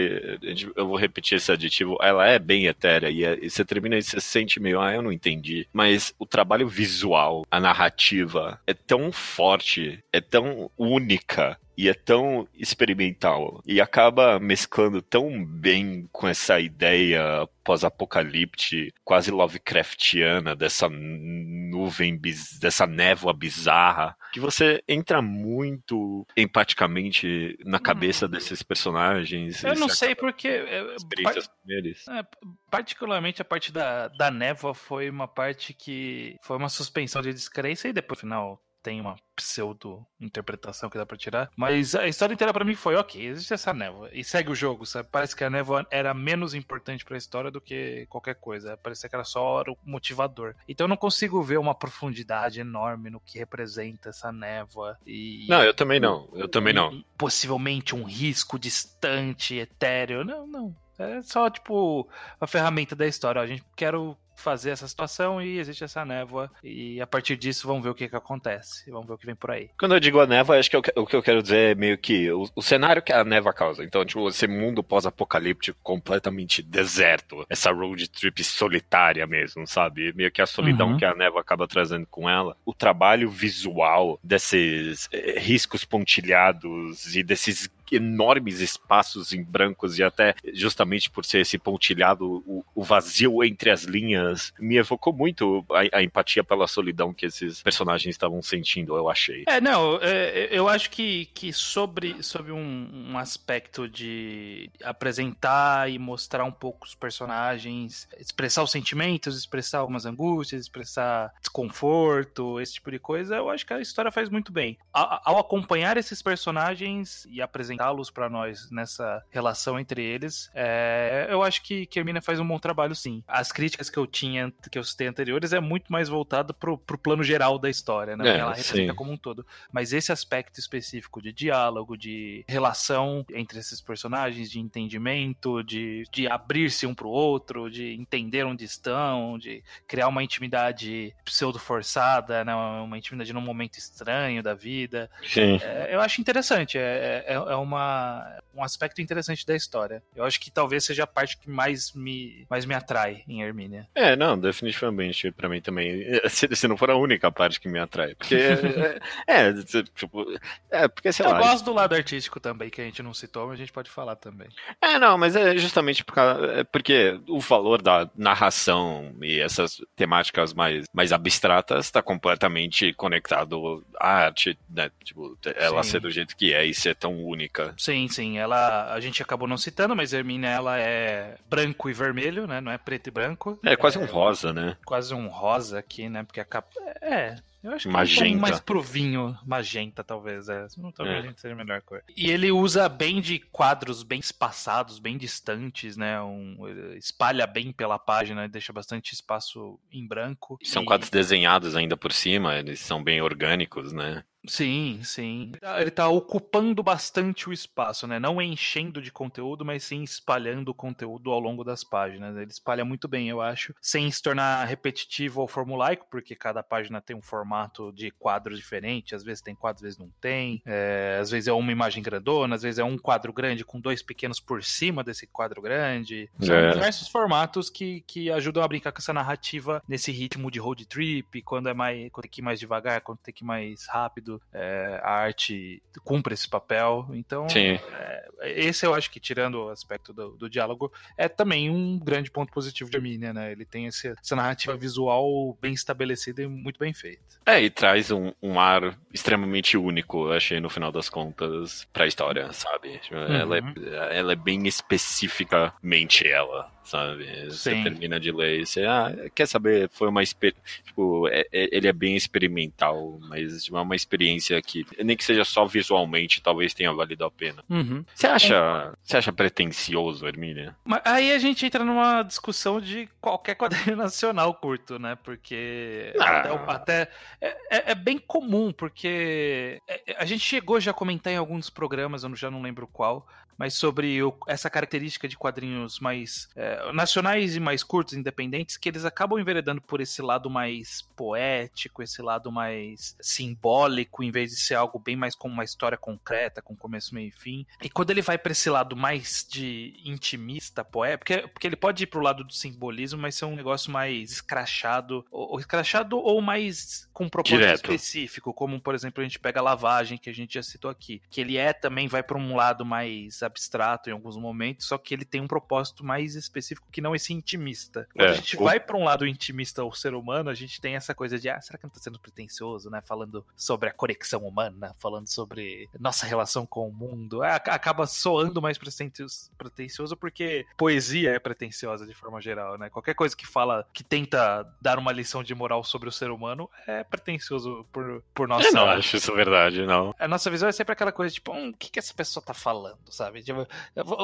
eu 0.76 0.88
vou 0.88 0.98
repetir 0.98 1.38
esse 1.38 1.52
aditivo, 1.52 1.98
ela 2.02 2.28
é 2.28 2.38
bem 2.38 2.66
etérea. 2.66 3.10
E, 3.10 3.24
é, 3.24 3.40
e 3.42 3.50
você 3.50 3.64
termina 3.64 3.98
e 3.98 4.04
você 4.04 4.20
sente 4.20 4.60
meio, 4.60 4.82
ah, 4.82 4.94
eu 4.94 5.02
não 5.02 5.12
entendi. 5.12 5.68
Mas 5.72 6.14
o 6.20 6.26
trabalho 6.26 6.68
visual, 6.68 7.46
a 7.50 7.60
narrativa, 7.60 8.60
é 8.68 8.74
tão 8.74 9.12
forte, 9.12 10.00
é 10.12 10.20
tão 10.20 10.70
única 10.78 11.58
e 11.82 11.90
é 11.90 11.96
tão 11.96 12.48
experimental 12.54 13.60
e 13.66 13.82
acaba 13.82 14.40
mesclando 14.40 15.02
tão 15.02 15.44
bem 15.44 16.08
com 16.12 16.28
essa 16.28 16.60
ideia 16.60 17.50
pós-apocalipse, 17.64 18.94
quase 19.04 19.32
Lovecraftiana 19.32 20.56
dessa 20.56 20.88
nuvem, 20.88 22.22
dessa 22.60 22.86
névoa 22.86 23.34
bizarra, 23.34 24.16
que 24.32 24.40
você 24.40 24.84
entra 24.88 25.24
muito 25.24 26.24
empaticamente 26.38 27.58
na 27.66 27.80
cabeça 27.80 28.28
hum. 28.28 28.30
desses 28.30 28.62
personagens. 28.62 29.64
Eu 29.64 29.74
não 29.74 29.90
sei 29.90 30.14
porque 30.14 30.50
é, 30.50 30.96
experiências 30.96 31.48
com 31.48 31.72
eles. 31.72 32.08
É, 32.10 32.24
particularmente 32.70 33.42
a 33.42 33.46
parte 33.46 33.72
da, 33.72 34.08
da 34.08 34.30
névoa 34.30 34.76
foi 34.76 35.10
uma 35.10 35.28
parte 35.28 35.74
que 35.74 36.38
foi 36.44 36.58
uma 36.58 36.70
suspensão 36.70 37.24
de 37.24 37.34
descrença 37.34 37.88
e 37.88 37.94
depois 37.94 38.20
no 38.20 38.30
final 38.30 38.62
tem 38.82 39.02
uma 39.02 39.16
pseudo-interpretação 39.36 40.90
que 40.90 40.98
dá 40.98 41.06
pra 41.06 41.18
tirar. 41.18 41.50
Mas 41.56 41.96
a 41.96 42.08
história 42.08 42.34
inteira 42.34 42.54
para 42.54 42.66
mim 42.66 42.76
foi, 42.76 42.96
ok, 42.96 43.26
existe 43.26 43.54
essa 43.54 43.74
névoa. 43.74 44.10
E 44.14 44.24
segue 44.24 44.52
o 44.52 44.56
jogo, 44.56 44.86
sabe? 44.86 45.10
Parece 45.12 45.36
que 45.36 45.44
a 45.44 45.50
névoa 45.50 45.86
era 45.90 46.14
menos 46.14 46.54
importante 46.54 47.04
para 47.06 47.16
a 47.16 47.18
história 47.18 47.52
do 47.52 47.62
que 47.62 48.06
qualquer 48.10 48.36
coisa. 48.36 48.78
Parecia 48.78 49.10
que 49.10 49.16
era 49.16 49.24
só 49.24 49.62
o 49.62 49.78
motivador. 49.86 50.56
Então 50.68 50.86
eu 50.86 50.90
não 50.90 50.98
consigo 50.98 51.42
ver 51.42 51.58
uma 51.58 51.76
profundidade 51.76 52.60
enorme 52.60 53.10
no 53.10 53.20
que 53.20 53.40
representa 53.40 54.10
essa 54.10 54.32
névoa. 54.32 54.98
E, 55.06 55.46
não, 55.50 55.64
eu 55.64 55.74
também 55.74 56.00
não. 56.00 56.30
Eu 56.34 56.48
também 56.48 56.74
não. 56.74 57.04
Possivelmente 57.18 57.96
um 57.96 58.04
risco 58.04 58.60
distante, 58.60 59.56
etéreo. 59.56 60.24
Não, 60.24 60.46
não. 60.46 60.76
É 61.00 61.22
só, 61.24 61.50
tipo, 61.50 62.08
a 62.40 62.46
ferramenta 62.46 62.96
da 62.96 63.08
história. 63.08 63.42
a 63.42 63.48
gente 63.48 63.64
quer 63.76 63.96
fazer 64.42 64.72
essa 64.72 64.88
situação 64.88 65.42
e 65.42 65.60
existe 65.60 65.84
essa 65.84 66.04
névoa. 66.04 66.52
E 66.64 67.00
a 67.00 67.08
partir 67.08 67.38
disso, 67.38 67.68
vamos 67.68 67.84
ver 67.84 67.90
o 67.90 67.96
que, 67.96 68.10
que 68.10 68.16
acontece. 68.16 68.90
Vamos 68.90 69.08
ver 69.08 69.14
o 69.14 69.18
que 69.18 69.26
vem 69.26 69.36
por 69.36 69.52
aí. 69.52 69.70
Quando 69.80 69.94
eu 69.94 70.00
digo 70.00 70.20
a 70.20 70.28
névoa, 70.28 70.58
acho 70.58 70.70
que 70.70 70.76
eu, 70.76 70.82
o 70.96 71.06
que 71.06 71.16
eu 71.16 71.24
quero 71.24 71.42
dizer 71.42 71.72
é 71.72 71.76
meio 71.76 71.98
que 71.98 72.32
o, 72.32 72.46
o 72.56 72.62
cenário 72.62 73.02
que 73.02 73.14
a 73.14 73.24
névoa 73.24 73.54
causa. 73.54 73.84
Então, 73.84 74.04
tipo, 74.06 74.28
esse 74.28 74.48
mundo 74.48 74.84
pós-apocalíptico 74.84 75.80
completamente 75.84 76.62
deserto. 76.62 77.46
Essa 77.50 77.72
road 77.72 78.10
trip 78.10 78.44
solitária 78.44 79.26
mesmo, 79.28 79.66
sabe? 79.68 80.14
Meio 80.14 80.32
que 80.32 80.42
a 80.42 80.46
solidão 80.46 80.92
uhum. 80.92 80.98
que 80.98 81.06
a 81.06 81.16
névoa 81.16 81.42
acaba 81.42 81.68
trazendo 81.68 82.08
com 82.08 82.30
ela. 82.30 82.56
O 82.66 82.74
trabalho 82.74 83.30
visual 83.30 84.20
desses 84.24 85.08
eh, 85.12 85.40
riscos 85.40 85.86
pontilhados 85.86 87.16
e 87.16 87.24
desses 87.24 87.70
enormes 87.92 88.60
espaços 88.60 89.34
em 89.34 89.44
brancos 89.44 90.00
e 90.00 90.04
até 90.04 90.34
justamente 90.54 91.10
por 91.10 91.26
ser 91.26 91.40
esse 91.40 91.58
pontilhado, 91.58 92.44
o, 92.46 92.66
o 92.74 92.84
vazio 92.84 93.44
entre 93.44 93.70
as 93.70 93.84
linhas, 93.84 94.54
me 94.60 94.78
evocou 94.78 95.14
muito 95.14 95.66
a, 95.72 95.98
a, 95.98 96.04
empatia 96.04 96.44
pela 96.44 96.68
solidão 96.68 97.14
que 97.14 97.26
esses 97.26 97.62
personagens 97.62 98.16
estavam 98.16 98.42
sentindo, 98.42 98.96
eu 98.96 99.10
achei. 99.10 99.44
É, 99.48 99.60
não, 99.60 100.00
é, 100.02 100.48
eu 100.52 100.68
acho 100.68 100.90
que, 100.90 101.26
que 101.34 101.52
sobre, 101.52 102.22
sobre 102.24 102.52
um, 102.52 103.12
um 103.12 103.18
aspecto 103.18 103.88
de 103.88 104.70
apresentar 104.84 105.90
e 105.92 106.00
mostrar 106.00 106.44
um 106.44 106.52
pouco 106.52 106.86
os 106.86 106.96
personagens, 106.96 108.08
expressar 108.18 108.64
os 108.64 108.72
sentimentos, 108.72 109.38
expressar 109.38 109.80
algumas 109.80 110.06
angústias, 110.06 110.62
expressar 110.62 111.34
desconforto, 111.40 112.60
esse 112.60 112.74
tipo 112.76 112.92
de 112.92 113.00
coisa, 113.00 113.36
eu 113.36 113.50
acho 113.50 113.66
que 113.66 113.74
a 113.74 113.82
história 113.82 114.12
faz 114.12 114.30
muito 114.30 114.52
bem. 114.52 114.78
Ao 114.94 115.38
acompanhar 115.38 115.98
esses 115.98 116.22
personagens 116.22 117.26
e 117.30 117.42
apresentá-los 117.82 118.12
para 118.12 118.30
nós 118.30 118.70
nessa 118.70 119.24
relação 119.30 119.80
entre 119.80 120.04
eles, 120.04 120.52
é, 120.54 121.28
eu 121.30 121.42
acho 121.42 121.64
que, 121.64 121.86
que 121.86 122.00
Hermina 122.00 122.22
faz 122.22 122.40
um 122.40 122.48
bom 122.48 122.60
trabalho 122.60 122.96
sim. 122.96 123.24
As 123.28 123.52
críticas 123.52 123.90
que 123.90 123.98
eu 123.98 124.06
tinha, 124.06 124.54
que 124.70 124.78
eu 124.78 124.84
citei 124.84 125.08
anteriores, 125.08 125.54
é 125.54 125.60
muito 125.60 125.92
mais 125.92 126.08
voltado 126.08 126.54
pro, 126.54 126.78
pro 126.78 126.98
plano 126.98 127.24
geral 127.24 127.58
da 127.58 127.70
história, 127.70 128.16
né? 128.16 128.30
É, 128.30 128.38
ela 128.38 128.54
representa 128.54 128.92
sim. 128.92 128.96
como 128.96 129.12
um 129.12 129.18
todo. 129.18 129.46
Mas 129.72 129.94
esse 129.94 130.12
aspecto 130.12 130.60
específico 130.60 131.22
de 131.22 131.34
diálogo, 131.34 131.98
de 131.98 132.46
relação 132.48 133.26
entre 133.34 133.60
esses 133.60 133.82
personagens, 133.82 134.52
de 134.52 134.60
entendimento, 134.60 135.64
de, 135.64 136.04
de 136.12 136.28
abrir-se 136.28 136.86
um 136.86 136.94
pro 136.94 137.10
outro, 137.10 137.70
de 137.70 137.94
entender 137.94 138.46
onde 138.46 138.66
estão, 138.66 139.38
de 139.38 139.64
criar 139.88 140.08
uma 140.08 140.24
intimidade 140.24 141.14
pseudo-forçada, 141.26 142.46
né? 142.46 142.54
Uma 142.56 142.98
intimidade 142.98 143.34
num 143.34 143.42
momento 143.42 143.78
estranho 143.78 144.44
da 144.44 144.54
vida. 144.54 145.10
Sim. 145.24 145.60
É, 145.62 145.90
eu 145.94 146.02
acho 146.02 146.22
interessante. 146.22 146.78
É, 146.78 147.24
é, 147.28 147.34
é 147.34 147.56
uma, 147.56 147.71
uma 147.72 148.42
um 148.54 148.64
aspecto 148.64 149.02
interessante 149.02 149.46
da 149.46 149.56
história. 149.56 150.04
Eu 150.16 150.24
acho 150.24 150.40
que 150.40 150.52
talvez 150.52 150.84
seja 150.84 151.04
a 151.04 151.08
parte 151.08 151.38
que 151.38 151.50
mais 151.50 151.94
me, 151.94 152.46
mais 152.50 152.66
me 152.66 152.74
atrai 152.74 153.24
em 153.28 153.42
Hermínia. 153.42 153.88
É, 153.96 154.16
não, 154.16 154.38
definitivamente 154.38 155.32
para 155.32 155.50
mim 155.50 155.62
também. 155.62 156.02
Se, 156.30 156.48
se, 156.56 156.68
não 156.68 156.78
for 156.78 156.90
a 156.90 156.96
única 156.96 157.32
parte 157.32 157.60
que 157.60 157.68
me 157.68 157.80
atrai. 157.80 158.16
Porque, 158.16 158.36
é, 158.36 159.00
é, 159.28 159.54
tipo, 159.96 160.26
é, 160.70 160.88
porque 160.88 161.12
sei 161.12 161.26
Eu 161.26 161.32
lá. 161.32 161.38
Eu 161.38 161.44
gosto 161.44 161.66
do 161.66 161.74
lado 161.74 161.94
artístico 161.94 162.40
também, 162.40 162.70
que 162.70 162.82
a 162.82 162.84
gente 162.84 163.04
não 163.04 163.14
citou, 163.14 163.48
mas 163.48 163.56
a 163.56 163.58
gente 163.58 163.72
pode 163.72 163.90
falar 163.90 164.16
também. 164.16 164.48
É, 164.82 164.98
não, 164.98 165.18
mas 165.18 165.36
é 165.36 165.58
justamente 165.58 166.04
por 166.04 166.14
causa, 166.14 166.46
é 166.54 166.64
porque 166.64 167.20
o 167.28 167.40
valor 167.40 167.82
da 167.82 168.10
narração 168.16 169.14
e 169.22 169.40
essas 169.40 169.82
temáticas 169.96 170.54
mais, 170.54 170.86
mais 170.94 171.12
abstratas 171.12 171.86
está 171.86 172.02
completamente 172.02 172.94
conectado 172.94 173.86
à 174.00 174.26
arte, 174.26 174.58
né? 174.70 174.90
Tipo, 175.04 175.38
ela 175.56 175.84
sim. 175.84 175.92
ser 175.92 176.00
do 176.00 176.12
jeito 176.12 176.36
que 176.36 176.54
é 176.54 176.66
e 176.66 176.74
ser 176.74 176.96
tão 176.96 177.24
única. 177.24 177.74
Sim, 177.78 178.08
sim. 178.08 178.38
Ela, 178.42 178.94
a 178.94 179.00
gente 179.00 179.22
acabou 179.22 179.48
não 179.48 179.58
citando, 179.58 179.96
mas 179.96 180.14
Hermínia, 180.14 180.50
ela 180.50 180.80
é 180.80 181.38
branco 181.50 181.90
e 181.90 181.94
vermelho, 181.94 182.48
né? 182.48 182.60
Não 182.60 182.72
é 182.72 182.78
preto 182.78 183.08
e 183.08 183.12
branco. 183.12 183.60
É 183.64 183.76
quase 183.76 183.98
um 183.98 184.06
rosa, 184.06 184.52
né? 184.52 184.78
Quase 184.86 185.14
um 185.14 185.28
rosa 185.28 185.80
aqui, 185.80 186.10
né? 186.10 186.24
Porque 186.24 186.40
a 186.40 186.46
capa. 186.46 186.70
É, 187.02 187.36
eu 187.64 187.72
acho 187.74 187.88
que 187.88 187.94
magenta. 187.94 188.26
É 188.26 188.36
mais 188.36 188.60
pro 188.60 188.82
vinho, 188.82 189.38
magenta, 189.46 190.04
talvez. 190.04 190.50
É. 190.50 190.66
Talvez 190.96 191.26
é. 191.26 191.34
seja 191.36 191.54
a 191.54 191.58
melhor 191.58 191.82
cor. 191.82 192.04
E 192.18 192.32
ele 192.32 192.52
usa 192.52 192.90
bem 192.90 193.22
de 193.22 193.40
quadros 193.40 194.02
bem 194.02 194.20
espaçados, 194.20 194.98
bem 194.98 195.18
distantes, 195.18 195.96
né? 195.96 196.20
Um, 196.22 196.58
espalha 196.98 197.46
bem 197.46 197.72
pela 197.72 198.00
página, 198.00 198.50
deixa 198.50 198.74
bastante 198.74 199.14
espaço 199.14 199.80
em 199.92 200.08
branco. 200.08 200.58
São 200.64 200.82
e... 200.82 200.86
quadros 200.86 201.10
desenhados 201.10 201.76
ainda 201.76 201.96
por 201.96 202.12
cima, 202.12 202.58
eles 202.58 202.80
são 202.80 203.04
bem 203.04 203.22
orgânicos, 203.22 203.94
né? 203.94 204.24
Sim, 204.48 205.00
sim. 205.04 205.52
Ele 205.80 205.90
está 205.90 206.08
ocupando 206.08 206.82
bastante 206.82 207.48
o 207.48 207.54
espaço, 207.54 208.08
né? 208.08 208.20
Não 208.20 208.42
enchendo 208.42 209.02
de 209.02 209.12
conteúdo, 209.12 209.64
mas 209.64 209.84
sim 209.84 210.02
espalhando 210.04 210.70
o 210.70 210.74
conteúdo 210.74 211.32
ao 211.32 211.40
longo 211.40 211.64
das 211.64 211.84
páginas. 211.84 212.36
Ele 212.36 212.50
espalha 212.50 212.84
muito 212.84 213.08
bem, 213.08 213.30
eu 213.30 213.40
acho, 213.40 213.74
sem 213.80 214.10
se 214.10 214.22
tornar 214.22 214.66
repetitivo 214.66 215.42
ou 215.42 215.48
formulaico, 215.48 216.08
porque 216.10 216.36
cada 216.36 216.64
página 216.64 217.00
tem 217.00 217.16
um 217.16 217.22
formato 217.22 217.92
de 217.94 218.10
quadro 218.12 218.56
diferente. 218.56 219.14
Às 219.14 219.24
vezes 219.24 219.42
tem 219.42 219.54
quadro, 219.54 219.78
às 219.78 219.82
vezes 219.82 220.00
não 220.00 220.10
tem. 220.20 220.62
É, 220.66 221.20
às 221.22 221.30
vezes 221.30 221.48
é 221.48 221.54
uma 221.54 221.72
imagem 221.72 222.02
grandona, 222.02 222.56
às 222.56 222.64
vezes 222.64 222.80
é 222.80 222.84
um 222.84 222.98
quadro 222.98 223.32
grande 223.32 223.64
com 223.64 223.80
dois 223.80 224.02
pequenos 224.02 224.40
por 224.40 224.64
cima 224.64 225.04
desse 225.04 225.28
quadro 225.28 225.62
grande. 225.62 226.30
São 226.40 226.56
é. 226.56 226.72
diversos 226.72 227.08
formatos 227.08 227.70
que, 227.70 228.02
que 228.02 228.32
ajudam 228.32 228.64
a 228.64 228.68
brincar 228.68 228.92
com 228.92 229.00
essa 229.00 229.14
narrativa 229.14 229.84
nesse 229.88 230.12
ritmo 230.12 230.50
de 230.50 230.60
road 230.60 230.84
trip, 230.88 231.42
quando 231.44 231.70
é 231.70 231.74
mais, 231.74 232.12
quando 232.12 232.24
tem 232.24 232.32
que 232.32 232.42
ir 232.42 232.44
mais 232.44 232.60
devagar, 232.60 233.02
quando 233.02 233.20
tem 233.20 233.34
que 233.34 233.44
ir 233.44 233.48
mais 233.48 233.86
rápido 233.88 234.31
é, 234.54 235.00
a 235.04 235.12
arte 235.12 235.82
cumpre 236.04 236.34
esse 236.34 236.48
papel. 236.48 237.08
Então, 237.14 237.48
é, 237.56 238.30
esse 238.44 238.86
eu 238.86 238.94
acho 238.94 239.10
que, 239.10 239.20
tirando 239.20 239.56
o 239.56 239.70
aspecto 239.70 240.14
do, 240.14 240.32
do, 240.38 240.50
diálogo, 240.50 240.92
é 241.18 241.28
também 241.28 241.70
um 241.70 241.98
grande 241.98 242.30
ponto 242.30 242.52
positivo 242.52 242.90
de 242.90 242.98
Arminia, 242.98 243.34
né? 243.34 243.52
Ele 243.52 243.66
tem 243.66 243.88
esse, 243.88 244.14
essa 244.22 244.36
narrativa 244.36 244.76
visual 244.76 245.58
bem 245.62 245.74
estabelecida 245.74 246.42
e 246.42 246.48
muito 246.48 246.80
bem 246.80 246.94
feita. 246.94 247.22
É, 247.46 247.62
e 247.62 247.70
traz 247.70 248.12
um, 248.12 248.32
um 248.42 248.60
ar 248.60 248.98
extremamente 249.14 249.78
único, 249.78 250.28
eu 250.28 250.34
achei, 250.34 250.60
no 250.60 250.70
final 250.70 250.92
das 250.92 251.10
contas, 251.10 251.88
pra 251.92 252.08
história, 252.08 252.52
sabe? 252.54 253.00
Uhum. 253.12 253.36
Ela, 253.36 253.58
é, 253.58 254.20
ela 254.20 254.34
é 254.34 254.36
bem 254.36 254.68
especificamente 254.68 256.28
ela 256.28 256.72
sabe? 256.84 257.46
Você 257.46 257.72
Sim. 257.76 257.84
termina 257.84 258.20
de 258.20 258.32
ler 258.32 258.62
e 258.62 258.66
você, 258.66 258.86
ah, 258.86 259.14
quer 259.34 259.48
saber, 259.48 259.90
foi 259.90 260.08
uma 260.08 260.22
tipo, 260.24 261.28
é, 261.28 261.42
é, 261.52 261.76
ele 261.76 261.88
é 261.88 261.94
bem 261.94 262.16
experimental, 262.16 263.20
mas 263.22 263.64
tipo, 263.64 263.78
é 263.78 263.82
uma 263.82 263.96
experiência 263.96 264.62
que, 264.62 264.86
nem 265.04 265.16
que 265.16 265.24
seja 265.24 265.44
só 265.44 265.66
visualmente, 265.66 266.42
talvez 266.42 266.74
tenha 266.74 266.92
valido 266.94 267.26
a 267.26 267.32
pena. 267.32 267.64
Uhum. 267.70 268.04
Você 268.14 268.28
acha, 268.28 268.94
você 269.04 269.18
acha 269.18 269.32
pretencioso, 269.32 270.28
Hermínia? 270.28 270.76
Mas 270.84 271.02
aí 271.06 271.32
a 271.32 271.40
gente 271.40 271.66
entra 271.66 271.84
numa 271.84 272.24
discussão 272.24 272.80
de 272.80 273.10
qualquer 273.20 273.56
quadrinho 273.56 273.96
nacional 273.96 274.54
curto, 274.54 275.00
né? 275.00 275.18
Porque 275.24 276.14
ah. 276.20 276.40
até, 276.40 276.72
até 276.72 277.12
é, 277.40 277.48
é, 277.70 277.92
é, 277.92 277.96
bem 277.96 278.18
comum, 278.18 278.72
porque 278.72 279.82
é, 279.88 280.16
a 280.18 280.26
gente 280.26 280.42
chegou 280.42 280.80
já 280.80 280.92
a 280.92 280.94
comentar 280.94 281.32
em 281.34 281.38
alguns 281.38 281.70
programas, 281.70 282.24
eu 282.24 282.36
já 282.36 282.52
não 282.52 282.62
lembro 282.62 282.88
qual, 282.88 283.28
mas 283.62 283.76
sobre 283.76 284.24
o, 284.24 284.36
essa 284.48 284.72
característica 284.72 285.28
de 285.28 285.38
quadrinhos 285.38 286.00
mais 286.00 286.50
é, 286.56 286.92
nacionais 286.94 287.56
e 287.56 287.60
mais 287.60 287.84
curtos, 287.84 288.16
independentes, 288.16 288.76
que 288.76 288.90
eles 288.90 289.06
acabam 289.06 289.40
enveredando 289.40 289.80
por 289.80 290.02
esse 290.02 290.20
lado 290.20 290.50
mais 290.50 291.04
poético, 291.16 292.02
esse 292.02 292.24
lado 292.24 292.52
mais 292.52 293.16
simbólico, 293.22 294.24
em 294.24 294.32
vez 294.32 294.50
de 294.50 294.60
ser 294.60 294.74
algo 294.74 294.98
bem 294.98 295.16
mais 295.16 295.36
como 295.36 295.54
uma 295.54 295.64
história 295.64 295.96
concreta, 295.96 296.60
com 296.60 296.76
começo, 296.76 297.14
meio 297.14 297.28
e 297.28 297.32
fim. 297.32 297.68
E 297.84 297.88
quando 297.88 298.10
ele 298.10 298.24
vai 298.24 298.36
para 298.36 298.52
esse 298.52 298.68
lado 298.68 298.96
mais 298.96 299.46
de 299.48 299.94
intimista, 300.04 300.84
poético, 300.84 301.20
porque, 301.20 301.48
porque 301.50 301.68
ele 301.68 301.76
pode 301.76 302.04
ir 302.04 302.08
pro 302.08 302.20
lado 302.20 302.44
do 302.44 302.54
simbolismo, 302.54 303.22
mas 303.22 303.36
ser 303.36 303.46
um 303.46 303.56
negócio 303.56 303.92
mais 303.92 304.32
escrachado, 304.32 305.24
ou, 305.30 305.52
ou 305.52 305.60
escrachado 305.60 306.18
ou 306.18 306.42
mais 306.42 307.08
com 307.14 307.26
um 307.26 307.30
propósito 307.30 307.60
Direto. 307.60 307.94
específico, 307.94 308.56
como 308.56 308.82
por 308.82 308.96
exemplo 308.96 309.22
a 309.22 309.24
gente 309.24 309.38
pega 309.38 309.60
a 309.60 309.64
lavagem, 309.64 310.18
que 310.18 310.32
a 310.32 310.34
gente 310.34 310.56
já 310.56 310.64
citou 310.64 310.90
aqui, 310.90 311.22
que 311.30 311.40
ele 311.40 311.58
é 311.58 311.74
também 311.74 312.08
vai 312.08 312.24
para 312.24 312.40
um 312.40 312.56
lado 312.56 312.84
mais 312.84 313.44
abstrato 313.52 314.10
em 314.10 314.14
alguns 314.14 314.38
momentos, 314.38 314.88
só 314.88 314.98
que 314.98 315.14
ele 315.14 315.26
tem 315.26 315.42
um 315.42 315.48
propósito 315.48 316.04
mais 316.06 316.36
específico 316.36 316.88
que 316.92 317.02
não 317.02 317.14
esse 317.14 317.34
intimista. 317.34 318.08
Quando 318.14 318.28
é, 318.28 318.32
a 318.32 318.34
gente 318.34 318.58
o... 318.58 318.64
vai 318.64 318.80
para 318.80 318.98
um 318.98 319.04
lado 319.04 319.28
intimista 319.28 319.84
ou 319.84 319.94
ser 319.94 320.14
humano, 320.14 320.50
a 320.50 320.54
gente 320.54 320.80
tem 320.80 320.96
essa 320.96 321.14
coisa 321.14 321.38
de, 321.38 321.50
ah, 321.50 321.60
será 321.62 321.78
que 321.78 321.84
não 321.84 321.92
tá 321.92 322.00
sendo 322.00 322.20
pretencioso, 322.20 322.90
né? 322.90 323.02
Falando 323.02 323.46
sobre 323.56 323.90
a 323.90 323.94
conexão 323.94 324.42
humana, 324.42 324.94
falando 325.00 325.28
sobre 325.28 325.90
nossa 326.00 326.26
relação 326.26 326.66
com 326.66 326.88
o 326.88 326.94
mundo. 326.94 327.44
É, 327.44 327.56
acaba 327.56 328.08
soando 328.08 328.62
mais 328.62 328.78
pretencioso 328.78 330.16
porque 330.18 330.66
poesia 330.78 331.32
é 331.32 331.40
pretenciosa 331.40 332.06
de 332.06 332.14
forma 332.14 332.42
geral, 332.42 332.78
né? 332.78 332.90
Qualquer 332.90 333.14
coisa 333.14 333.36
que 333.36 333.46
fala, 333.46 333.86
que 333.94 334.04
tenta 334.04 334.68
dar 334.82 334.98
uma 334.98 335.12
lição 335.12 335.44
de 335.44 335.54
moral 335.54 335.84
sobre 335.84 336.08
o 336.08 336.12
ser 336.12 336.32
humano 336.32 336.70
é 336.88 337.04
pretencioso 337.04 337.86
por, 337.92 338.24
por 338.34 338.48
nossa... 338.48 338.68
Eu 338.68 338.74
não 338.74 338.86
acho 338.86 339.18
isso 339.18 339.34
verdade, 339.34 339.86
não. 339.86 340.16
A 340.18 340.28
nossa 340.28 340.50
visão 340.50 340.70
é 340.70 340.72
sempre 340.72 340.94
aquela 340.94 341.12
coisa, 341.12 341.34
tipo, 341.34 341.52
hum, 341.52 341.70
o 341.70 341.74
que, 341.74 341.90
que 341.90 342.00
essa 342.00 342.14
pessoa 342.14 342.44
tá 342.44 342.54
falando, 342.54 343.00
sabe? 343.10 343.41
Tipo, 343.44 343.68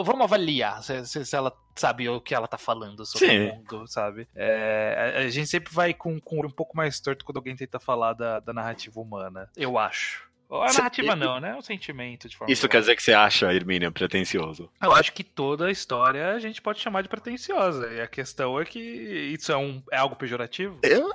vamos 0.03 0.21
avaliar 0.21 0.83
se, 0.83 1.05
se, 1.05 1.36
ela 1.36 1.55
sabe 1.75 2.09
o 2.09 2.21
que 2.21 2.33
ela 2.33 2.47
tá 2.47 2.57
falando 2.57 3.05
sobre 3.05 3.27
Sim. 3.27 3.39
o 3.39 3.55
mundo, 3.55 3.88
sabe? 3.88 4.27
É, 4.36 5.15
a, 5.17 5.19
a, 5.21 5.29
gente 5.29 5.47
sempre 5.47 5.74
vai 5.74 5.93
com, 5.93 6.19
com 6.19 6.45
um 6.45 6.50
pouco 6.50 6.75
mais 6.75 7.00
torto 7.00 7.25
quando 7.25 7.38
alguém 7.38 7.55
tenta 7.55 7.79
falar 7.79 8.13
da, 8.13 8.39
da 8.39 8.53
narrativa 8.53 9.00
humana. 9.00 9.50
Eu 9.55 9.77
acho. 9.77 10.27
A 10.50 10.71
narrativa 10.71 11.15
não, 11.15 11.41
né? 11.41 11.55
O 11.55 11.62
sentimento 11.62 12.29
de 12.29 12.38
forma 12.38 12.51
Isso 12.51 12.69
quer 12.69 12.79
dizer 12.79 12.95
que 12.95 13.03
você 13.03 13.13
acha, 13.13 13.53
Hermínia, 13.53 13.91
pretencioso? 13.91 14.71
Eu 14.81 14.93
acho 14.93 15.12
que 15.12 15.24
toda 15.24 15.65
a 15.65 15.71
história 15.71 16.31
a 16.31 16.39
gente 16.39 16.62
pode 16.62 16.79
chamar 16.79 17.03
de 17.03 17.09
pretenciosa. 17.09 17.91
E 17.91 18.00
a 18.00 18.07
questão 18.07 18.59
é 18.59 18.63
que 18.63 18.79
isso 18.79 19.51
é, 19.51 19.57
um, 19.57 19.83
é 19.91 19.97
algo 19.97 20.15
pejorativo? 20.15 20.79
Eu 20.83 21.12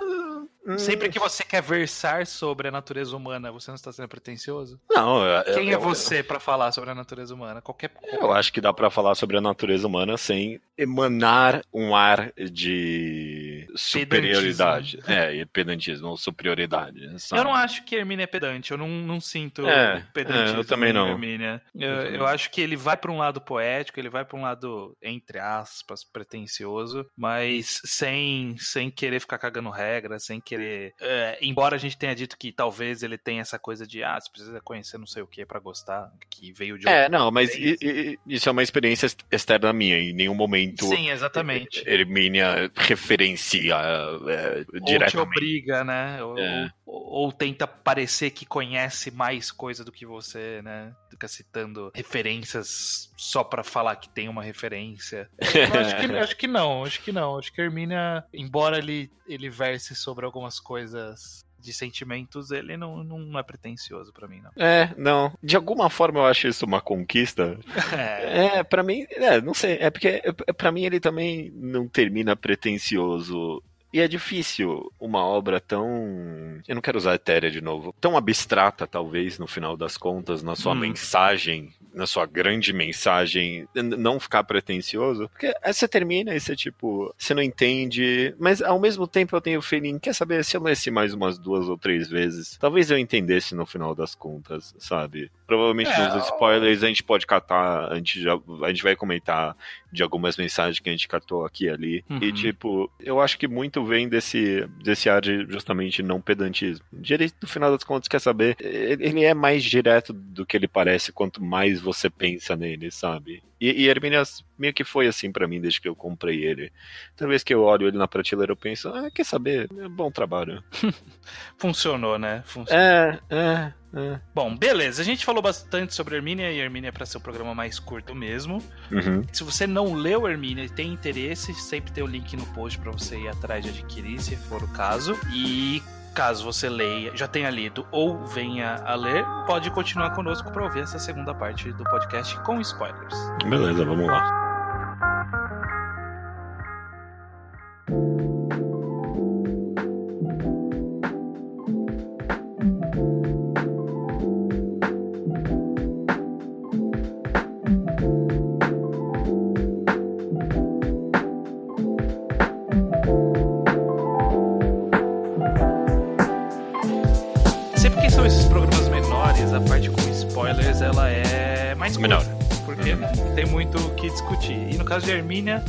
Sempre 0.78 1.08
que 1.08 1.18
você 1.18 1.42
quer 1.42 1.60
versar 1.60 2.26
sobre 2.26 2.68
a 2.68 2.70
natureza 2.70 3.16
humana, 3.16 3.50
você 3.50 3.70
não 3.70 3.74
está 3.74 3.92
sendo 3.92 4.08
pretencioso? 4.08 4.80
Não. 4.90 5.26
Eu, 5.26 5.54
Quem 5.54 5.70
eu, 5.70 5.78
é 5.78 5.82
você 5.82 6.22
para 6.22 6.38
falar 6.38 6.70
sobre 6.70 6.90
a 6.90 6.94
natureza 6.94 7.34
humana? 7.34 7.60
Qualquer. 7.60 7.90
Eu 8.12 8.32
acho 8.32 8.52
que 8.52 8.60
dá 8.60 8.72
para 8.72 8.88
falar 8.88 9.14
sobre 9.16 9.36
a 9.36 9.40
natureza 9.40 9.86
humana 9.86 10.16
sem 10.16 10.60
emanar 10.78 11.64
um 11.72 11.94
ar 11.96 12.32
de 12.36 13.51
superioridade. 13.74 14.98
É, 15.06 15.34
e 15.34 15.46
pedantismo 15.46 16.08
ou 16.08 16.16
superioridade. 16.16 17.00
Sabe? 17.20 17.40
Eu 17.40 17.44
não 17.44 17.54
acho 17.54 17.84
que 17.84 17.96
Hermínia 17.96 18.24
é 18.24 18.26
pedante, 18.26 18.70
eu 18.70 18.78
não, 18.78 18.88
não 18.88 19.20
sinto 19.20 19.66
é, 19.66 20.04
pedantismo. 20.12 20.56
É, 20.56 20.60
eu 20.60 20.64
também 20.64 20.92
não. 20.92 21.08
Hermínia. 21.08 21.62
Eu, 21.74 21.90
eu 21.90 22.26
acho 22.26 22.50
que 22.50 22.60
ele 22.60 22.76
vai 22.76 22.96
para 22.96 23.10
um 23.10 23.18
lado 23.18 23.40
poético, 23.40 23.98
ele 23.98 24.10
vai 24.10 24.24
para 24.24 24.38
um 24.38 24.42
lado, 24.42 24.96
entre 25.02 25.38
aspas, 25.38 26.04
pretencioso, 26.04 27.06
mas 27.16 27.80
sem, 27.84 28.56
sem 28.58 28.90
querer 28.90 29.20
ficar 29.20 29.38
cagando 29.38 29.70
regra, 29.70 30.18
sem 30.18 30.40
querer. 30.40 30.94
É, 31.00 31.38
embora 31.40 31.76
a 31.76 31.78
gente 31.78 31.96
tenha 31.96 32.14
dito 32.14 32.36
que 32.36 32.52
talvez 32.52 33.02
ele 33.02 33.18
tenha 33.18 33.40
essa 33.40 33.58
coisa 33.58 33.86
de, 33.86 34.02
ah, 34.02 34.18
você 34.20 34.30
precisa 34.30 34.60
conhecer 34.60 34.98
não 34.98 35.06
sei 35.06 35.22
o 35.22 35.26
que 35.26 35.44
para 35.46 35.60
gostar, 35.60 36.10
que 36.30 36.52
veio 36.52 36.78
de. 36.78 36.88
É, 36.88 37.08
não, 37.08 37.30
mas 37.30 37.54
i, 37.54 37.76
i, 37.80 38.18
isso 38.26 38.48
é 38.48 38.52
uma 38.52 38.62
experiência 38.62 39.08
externa 39.30 39.72
minha, 39.72 39.98
em 39.98 40.12
nenhum 40.12 40.34
momento. 40.34 40.86
Sim, 40.86 41.10
exatamente. 41.10 41.82
Hermínia 41.86 42.70
referencia 42.76 43.61
é, 43.70 44.64
diretamente. 44.64 45.02
Ou 45.02 45.08
te 45.08 45.18
obriga, 45.18 45.84
né? 45.84 46.22
Ou, 46.22 46.38
é. 46.38 46.72
ou, 46.84 47.24
ou, 47.24 47.32
tenta 47.32 47.66
parecer 47.66 48.30
que 48.30 48.46
conhece 48.46 49.10
mais 49.10 49.50
coisa 49.50 49.84
do 49.84 49.92
que 49.92 50.06
você, 50.06 50.60
né? 50.62 50.92
Fica 51.10 51.28
citando 51.28 51.90
referências 51.94 53.12
só 53.16 53.44
para 53.44 53.62
falar 53.62 53.96
que 53.96 54.08
tem 54.08 54.28
uma 54.28 54.42
referência. 54.42 55.28
acho, 55.40 55.96
que, 55.96 56.16
acho 56.16 56.36
que 56.36 56.46
não, 56.46 56.84
acho 56.84 57.02
que 57.02 57.12
não. 57.12 57.38
Acho 57.38 57.52
que 57.52 57.60
Hermínia, 57.60 58.24
embora 58.32 58.78
ele, 58.78 59.10
ele 59.26 59.48
verse 59.48 59.94
sobre 59.94 60.24
algumas 60.24 60.58
coisas 60.58 61.44
de 61.62 61.72
sentimentos, 61.72 62.50
ele 62.50 62.76
não, 62.76 63.02
não 63.04 63.38
é 63.38 63.42
pretencioso 63.42 64.12
para 64.12 64.28
mim, 64.28 64.40
não. 64.40 64.50
É, 64.56 64.92
não. 64.96 65.32
De 65.42 65.56
alguma 65.56 65.88
forma 65.88 66.20
eu 66.20 66.26
acho 66.26 66.48
isso 66.48 66.66
uma 66.66 66.80
conquista. 66.80 67.58
É, 67.92 68.58
é 68.58 68.64
para 68.64 68.82
mim, 68.82 69.06
é, 69.10 69.40
não 69.40 69.54
sei, 69.54 69.78
é 69.80 69.90
porque 69.90 70.22
é, 70.24 70.52
para 70.52 70.72
mim 70.72 70.84
ele 70.84 70.98
também 70.98 71.50
não 71.54 71.86
termina 71.88 72.34
pretencioso 72.34 73.62
e 73.92 74.00
é 74.00 74.08
difícil 74.08 74.90
uma 74.98 75.24
obra 75.24 75.60
tão. 75.60 76.60
Eu 76.66 76.74
não 76.74 76.82
quero 76.82 76.98
usar 76.98 77.14
etérea 77.14 77.50
de 77.50 77.60
novo. 77.60 77.94
Tão 78.00 78.16
abstrata, 78.16 78.86
talvez, 78.86 79.38
no 79.38 79.46
final 79.46 79.76
das 79.76 79.96
contas, 79.96 80.42
na 80.42 80.56
sua 80.56 80.72
hum. 80.72 80.76
mensagem, 80.76 81.72
na 81.94 82.06
sua 82.06 82.24
grande 82.24 82.72
mensagem, 82.72 83.68
não 83.74 84.18
ficar 84.18 84.44
pretencioso. 84.44 85.28
Porque 85.28 85.52
aí 85.62 85.74
você 85.74 85.86
termina 85.86 86.34
e 86.34 86.40
você, 86.40 86.56
tipo, 86.56 87.14
você 87.18 87.34
não 87.34 87.42
entende. 87.42 88.34
Mas 88.38 88.62
ao 88.62 88.80
mesmo 88.80 89.06
tempo 89.06 89.36
eu 89.36 89.40
tenho 89.40 89.58
o 89.58 89.62
feeling, 89.62 89.98
quer 89.98 90.14
saber, 90.14 90.42
se 90.44 90.56
eu 90.56 90.62
lesse 90.62 90.90
mais 90.90 91.12
umas 91.12 91.38
duas 91.38 91.68
ou 91.68 91.76
três 91.76 92.08
vezes, 92.08 92.56
talvez 92.58 92.90
eu 92.90 92.98
entendesse 92.98 93.54
no 93.54 93.66
final 93.66 93.94
das 93.94 94.14
contas, 94.14 94.74
sabe? 94.78 95.30
Provavelmente 95.46 95.90
é, 95.90 96.14
nos 96.14 96.24
spoilers 96.24 96.82
a 96.82 96.88
gente 96.88 97.02
pode 97.02 97.26
catar, 97.26 97.92
a 97.92 97.96
gente, 97.96 98.22
já, 98.22 98.38
a 98.62 98.68
gente 98.68 98.82
vai 98.82 98.96
comentar 98.96 99.54
de 99.92 100.02
algumas 100.02 100.36
mensagens 100.36 100.80
que 100.80 100.88
a 100.88 100.92
gente 100.92 101.06
catou 101.06 101.44
aqui 101.44 101.66
e 101.66 101.70
ali. 101.70 102.04
Uhum. 102.08 102.18
E, 102.22 102.32
tipo, 102.32 102.90
eu 102.98 103.20
acho 103.20 103.38
que 103.38 103.46
muito 103.46 103.81
vem 103.84 104.08
desse, 104.08 104.66
desse 104.82 105.08
ar 105.08 105.20
de 105.20 105.46
justamente 105.48 106.02
não 106.02 106.20
pedantismo. 106.20 106.84
Direito, 106.92 107.34
no 107.42 107.48
final 107.48 107.70
das 107.70 107.84
contas, 107.84 108.08
quer 108.08 108.20
saber, 108.20 108.56
ele 108.60 109.24
é 109.24 109.34
mais 109.34 109.62
direto 109.62 110.12
do 110.12 110.44
que 110.46 110.56
ele 110.56 110.68
parece 110.68 111.12
quanto 111.12 111.42
mais 111.42 111.80
você 111.80 112.08
pensa 112.08 112.56
nele, 112.56 112.90
sabe? 112.90 113.42
E, 113.60 113.84
e 113.84 113.88
Herminias 113.88 114.44
meio 114.58 114.74
que 114.74 114.84
foi 114.84 115.06
assim 115.06 115.30
para 115.30 115.46
mim 115.46 115.60
desde 115.60 115.80
que 115.80 115.88
eu 115.88 115.94
comprei 115.94 116.44
ele. 116.44 116.72
Toda 117.16 117.30
vez 117.30 117.42
que 117.42 117.54
eu 117.54 117.62
olho 117.62 117.86
ele 117.86 117.96
na 117.96 118.08
prateleira, 118.08 118.52
eu 118.52 118.56
penso, 118.56 118.88
ah, 118.88 119.10
quer 119.10 119.24
saber? 119.24 119.68
É 119.78 119.88
bom 119.88 120.10
trabalho. 120.10 120.62
Funcionou, 121.56 122.18
né? 122.18 122.42
Funcionou. 122.44 122.82
É, 122.82 123.20
é. 123.30 123.72
É. 123.94 124.18
Bom, 124.34 124.56
beleza. 124.56 125.02
A 125.02 125.04
gente 125.04 125.24
falou 125.24 125.42
bastante 125.42 125.94
sobre 125.94 126.16
Hermínia 126.16 126.50
e 126.50 126.58
Hermínia 126.58 126.88
é 126.88 126.92
para 126.92 127.04
ser 127.04 127.18
o 127.18 127.20
programa 127.20 127.54
mais 127.54 127.78
curto 127.78 128.14
mesmo. 128.14 128.62
Uhum. 128.90 129.24
Se 129.32 129.44
você 129.44 129.66
não 129.66 129.94
leu 129.94 130.26
Hermínia 130.26 130.64
e 130.64 130.68
tem 130.68 130.92
interesse, 130.92 131.52
sempre 131.54 131.92
tem 131.92 132.02
o 132.02 132.06
link 132.06 132.36
no 132.36 132.46
post 132.46 132.78
para 132.78 132.90
você 132.90 133.18
ir 133.18 133.28
atrás 133.28 133.64
de 133.64 133.70
adquirir, 133.70 134.20
se 134.20 134.36
for 134.36 134.62
o 134.62 134.68
caso. 134.68 135.18
E 135.32 135.82
caso 136.14 136.44
você 136.44 136.68
leia, 136.68 137.16
já 137.16 137.26
tenha 137.26 137.50
lido 137.50 137.86
ou 137.90 138.26
venha 138.26 138.76
a 138.84 138.94
ler, 138.94 139.24
pode 139.46 139.70
continuar 139.70 140.10
conosco 140.14 140.50
para 140.50 140.62
ouvir 140.62 140.80
essa 140.80 140.98
segunda 140.98 141.34
parte 141.34 141.72
do 141.72 141.84
podcast 141.84 142.38
com 142.42 142.60
spoilers. 142.60 143.14
Beleza, 143.48 143.84
vamos 143.84 144.06
lá. 144.06 144.41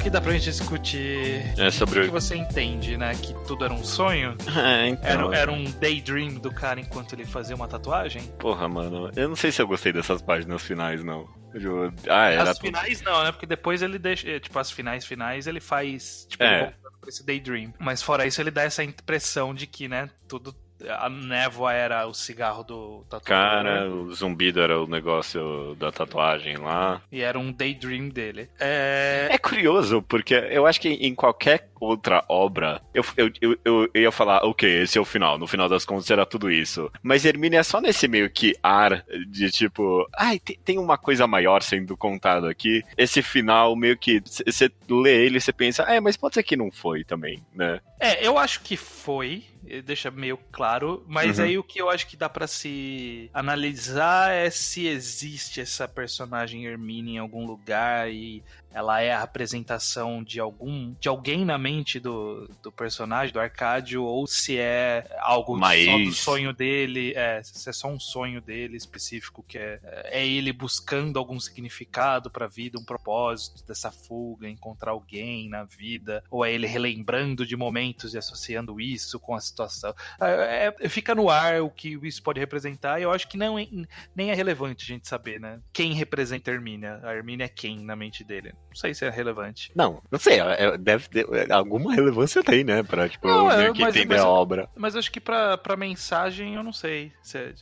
Que 0.03 0.09
dá 0.09 0.19
pra 0.19 0.33
gente 0.33 0.43
discutir 0.43 1.41
é 1.57 1.71
sobre 1.71 2.01
o 2.01 2.03
que 2.03 2.11
você 2.11 2.35
entende, 2.35 2.97
né? 2.97 3.15
Que 3.15 3.33
tudo 3.47 3.63
era 3.63 3.73
um 3.73 3.83
sonho. 3.83 4.35
É, 4.63 4.87
então... 4.87 5.33
era, 5.33 5.37
era 5.37 5.51
um 5.51 5.63
daydream 5.63 6.35
do 6.35 6.51
cara 6.51 6.79
enquanto 6.79 7.13
ele 7.13 7.25
fazia 7.25 7.55
uma 7.55 7.67
tatuagem. 7.67 8.21
Porra, 8.39 8.67
mano. 8.67 9.11
Eu 9.15 9.29
não 9.29 9.35
sei 9.35 9.51
se 9.51 9.61
eu 9.61 9.67
gostei 9.67 9.91
dessas 9.91 10.21
páginas 10.21 10.61
finais, 10.61 11.03
não. 11.03 11.27
Eu... 11.53 11.91
Ah, 12.07 12.29
era 12.29 12.51
as 12.51 12.59
finais 12.59 13.01
não, 13.01 13.23
né? 13.23 13.31
Porque 13.31 13.45
depois 13.45 13.81
ele 13.81 13.97
deixa. 13.99 14.39
Tipo, 14.39 14.59
as 14.59 14.71
finais 14.71 15.05
finais 15.05 15.47
ele 15.47 15.59
faz. 15.59 16.25
Tipo, 16.29 16.43
é. 16.43 16.59
voltando 16.59 16.99
pra 16.99 17.09
esse 17.09 17.25
daydream. 17.25 17.73
Mas 17.79 18.01
fora 18.01 18.25
isso, 18.25 18.41
ele 18.41 18.51
dá 18.51 18.63
essa 18.63 18.83
impressão 18.83 19.53
de 19.53 19.67
que, 19.67 19.87
né, 19.87 20.09
tudo 20.27 20.55
a 20.89 21.09
névoa 21.09 21.73
era 21.73 22.07
o 22.07 22.13
cigarro 22.13 22.63
do 22.63 23.03
tatuador. 23.09 23.23
Cara, 23.23 23.89
o 23.89 24.13
zumbido 24.13 24.61
era 24.61 24.81
o 24.81 24.87
negócio 24.87 25.75
da 25.75 25.91
tatuagem 25.91 26.57
lá. 26.57 27.01
E 27.11 27.21
era 27.21 27.39
um 27.39 27.51
daydream 27.51 28.09
dele. 28.09 28.49
É, 28.59 29.27
é 29.31 29.37
curioso, 29.37 30.01
porque 30.01 30.33
eu 30.33 30.65
acho 30.65 30.79
que 30.79 30.89
em 30.89 31.15
qualquer 31.15 31.69
outra 31.79 32.23
obra, 32.29 32.81
eu, 32.93 33.03
eu, 33.17 33.31
eu, 33.41 33.89
eu, 33.93 34.01
ia 34.01 34.11
falar, 34.11 34.43
ok, 34.45 34.83
esse 34.83 34.97
é 34.97 35.01
o 35.01 35.05
final. 35.05 35.37
No 35.37 35.47
final 35.47 35.67
das 35.67 35.85
contas 35.85 36.09
era 36.09 36.25
tudo 36.25 36.49
isso. 36.49 36.91
Mas 37.01 37.25
Hermine 37.25 37.57
é 37.57 37.63
só 37.63 37.81
nesse 37.81 38.07
meio 38.07 38.29
que 38.29 38.55
ar 38.63 39.03
de 39.27 39.51
tipo, 39.51 40.07
ai, 40.15 40.39
tem, 40.39 40.57
tem 40.63 40.79
uma 40.79 40.97
coisa 40.97 41.27
maior 41.27 41.61
sendo 41.61 41.97
contada 41.97 42.49
aqui. 42.49 42.83
Esse 42.97 43.21
final 43.21 43.75
meio 43.75 43.97
que 43.97 44.21
você 44.45 44.71
lê 44.89 45.25
ele 45.25 45.37
e 45.37 45.41
você 45.41 45.51
pensa, 45.51 45.83
é, 45.83 45.99
mas 45.99 46.15
pode 46.15 46.35
ser 46.35 46.43
que 46.43 46.55
não 46.55 46.71
foi 46.71 47.03
também, 47.03 47.43
né? 47.53 47.79
É, 48.03 48.27
eu 48.27 48.37
acho 48.37 48.61
que 48.61 48.75
foi 48.75 49.45
deixa 49.85 50.11
meio 50.11 50.37
claro, 50.51 51.05
mas 51.07 51.39
uhum. 51.39 51.45
aí 51.45 51.57
o 51.57 51.63
que 51.63 51.81
eu 51.81 51.89
acho 51.89 52.05
que 52.07 52.17
dá 52.17 52.27
para 52.27 52.47
se 52.47 53.29
analisar 53.33 54.31
é 54.31 54.49
se 54.49 54.87
existe 54.87 55.61
essa 55.61 55.87
personagem 55.87 56.65
Hermine 56.65 57.13
em 57.13 57.17
algum 57.17 57.45
lugar 57.45 58.11
e 58.11 58.43
ela 58.73 59.01
é 59.01 59.11
a 59.11 59.21
representação 59.21 60.23
de 60.23 60.39
algum 60.39 60.93
de 60.99 61.07
alguém 61.07 61.45
na 61.45 61.57
mente 61.57 61.99
do, 61.99 62.49
do 62.61 62.71
personagem, 62.71 63.31
do 63.31 63.39
Arcádio, 63.39 64.03
ou 64.03 64.25
se 64.25 64.57
é 64.57 65.05
algo 65.19 65.57
Mas... 65.57 65.85
só 65.85 65.97
do 65.97 66.13
sonho 66.13 66.53
dele, 66.53 67.13
é, 67.15 67.41
se 67.43 67.69
é 67.69 67.73
só 67.73 67.87
um 67.87 67.99
sonho 67.99 68.41
dele 68.41 68.75
específico, 68.75 69.43
que 69.47 69.57
é, 69.57 69.79
é 70.05 70.25
ele 70.25 70.51
buscando 70.51 71.19
algum 71.19 71.39
significado 71.39 72.29
pra 72.29 72.47
vida, 72.47 72.79
um 72.79 72.83
propósito 72.83 73.65
dessa 73.65 73.91
fuga, 73.91 74.49
encontrar 74.49 74.91
alguém 74.91 75.49
na 75.49 75.63
vida, 75.63 76.23
ou 76.29 76.43
é 76.43 76.51
ele 76.51 76.67
relembrando 76.67 77.45
de 77.45 77.55
momentos 77.55 78.13
e 78.13 78.17
associando 78.17 78.81
isso 78.81 79.19
com 79.19 79.35
a 79.35 79.39
situação. 79.39 79.93
É, 80.19 80.73
é, 80.81 80.89
fica 80.89 81.13
no 81.13 81.29
ar 81.29 81.61
o 81.61 81.69
que 81.69 81.99
isso 82.03 82.23
pode 82.23 82.39
representar, 82.39 82.99
e 82.99 83.03
eu 83.03 83.11
acho 83.11 83.27
que 83.27 83.37
não 83.37 83.57
é, 83.57 83.67
nem 84.15 84.31
é 84.31 84.33
relevante 84.33 84.83
a 84.83 84.87
gente 84.87 85.07
saber, 85.07 85.39
né? 85.39 85.59
Quem 85.71 85.93
representa 85.93 86.49
a 86.49 86.53
Hermínia? 86.53 86.99
A 87.03 87.13
Hermínia 87.13 87.45
é 87.45 87.49
quem 87.49 87.79
na 87.83 87.95
mente 87.95 88.23
dele? 88.23 88.53
Não 88.73 88.79
sei 88.79 88.93
se 88.93 89.05
é 89.05 89.09
relevante. 89.09 89.71
Não, 89.75 90.01
não 90.11 90.17
sei. 90.17 90.39
É, 90.39 90.63
é, 90.65 90.77
deve 90.77 91.07
ter. 91.07 91.27
É, 91.31 91.53
alguma 91.53 91.93
relevância 91.93 92.43
tem, 92.43 92.63
né? 92.63 92.81
Pra, 92.81 93.07
tipo, 93.07 93.27
não, 93.27 93.51
é, 93.51 93.71
que 93.71 93.81
mas, 93.81 93.95
entender 93.95 94.15
mas, 94.15 94.23
a 94.23 94.27
obra. 94.27 94.67
Mas 94.75 94.95
acho 94.95 95.11
que 95.11 95.19
pra, 95.19 95.57
pra 95.57 95.77
mensagem, 95.77 96.55
eu 96.55 96.63
não 96.63 96.73
sei. 96.73 97.11
Se, 97.21 97.53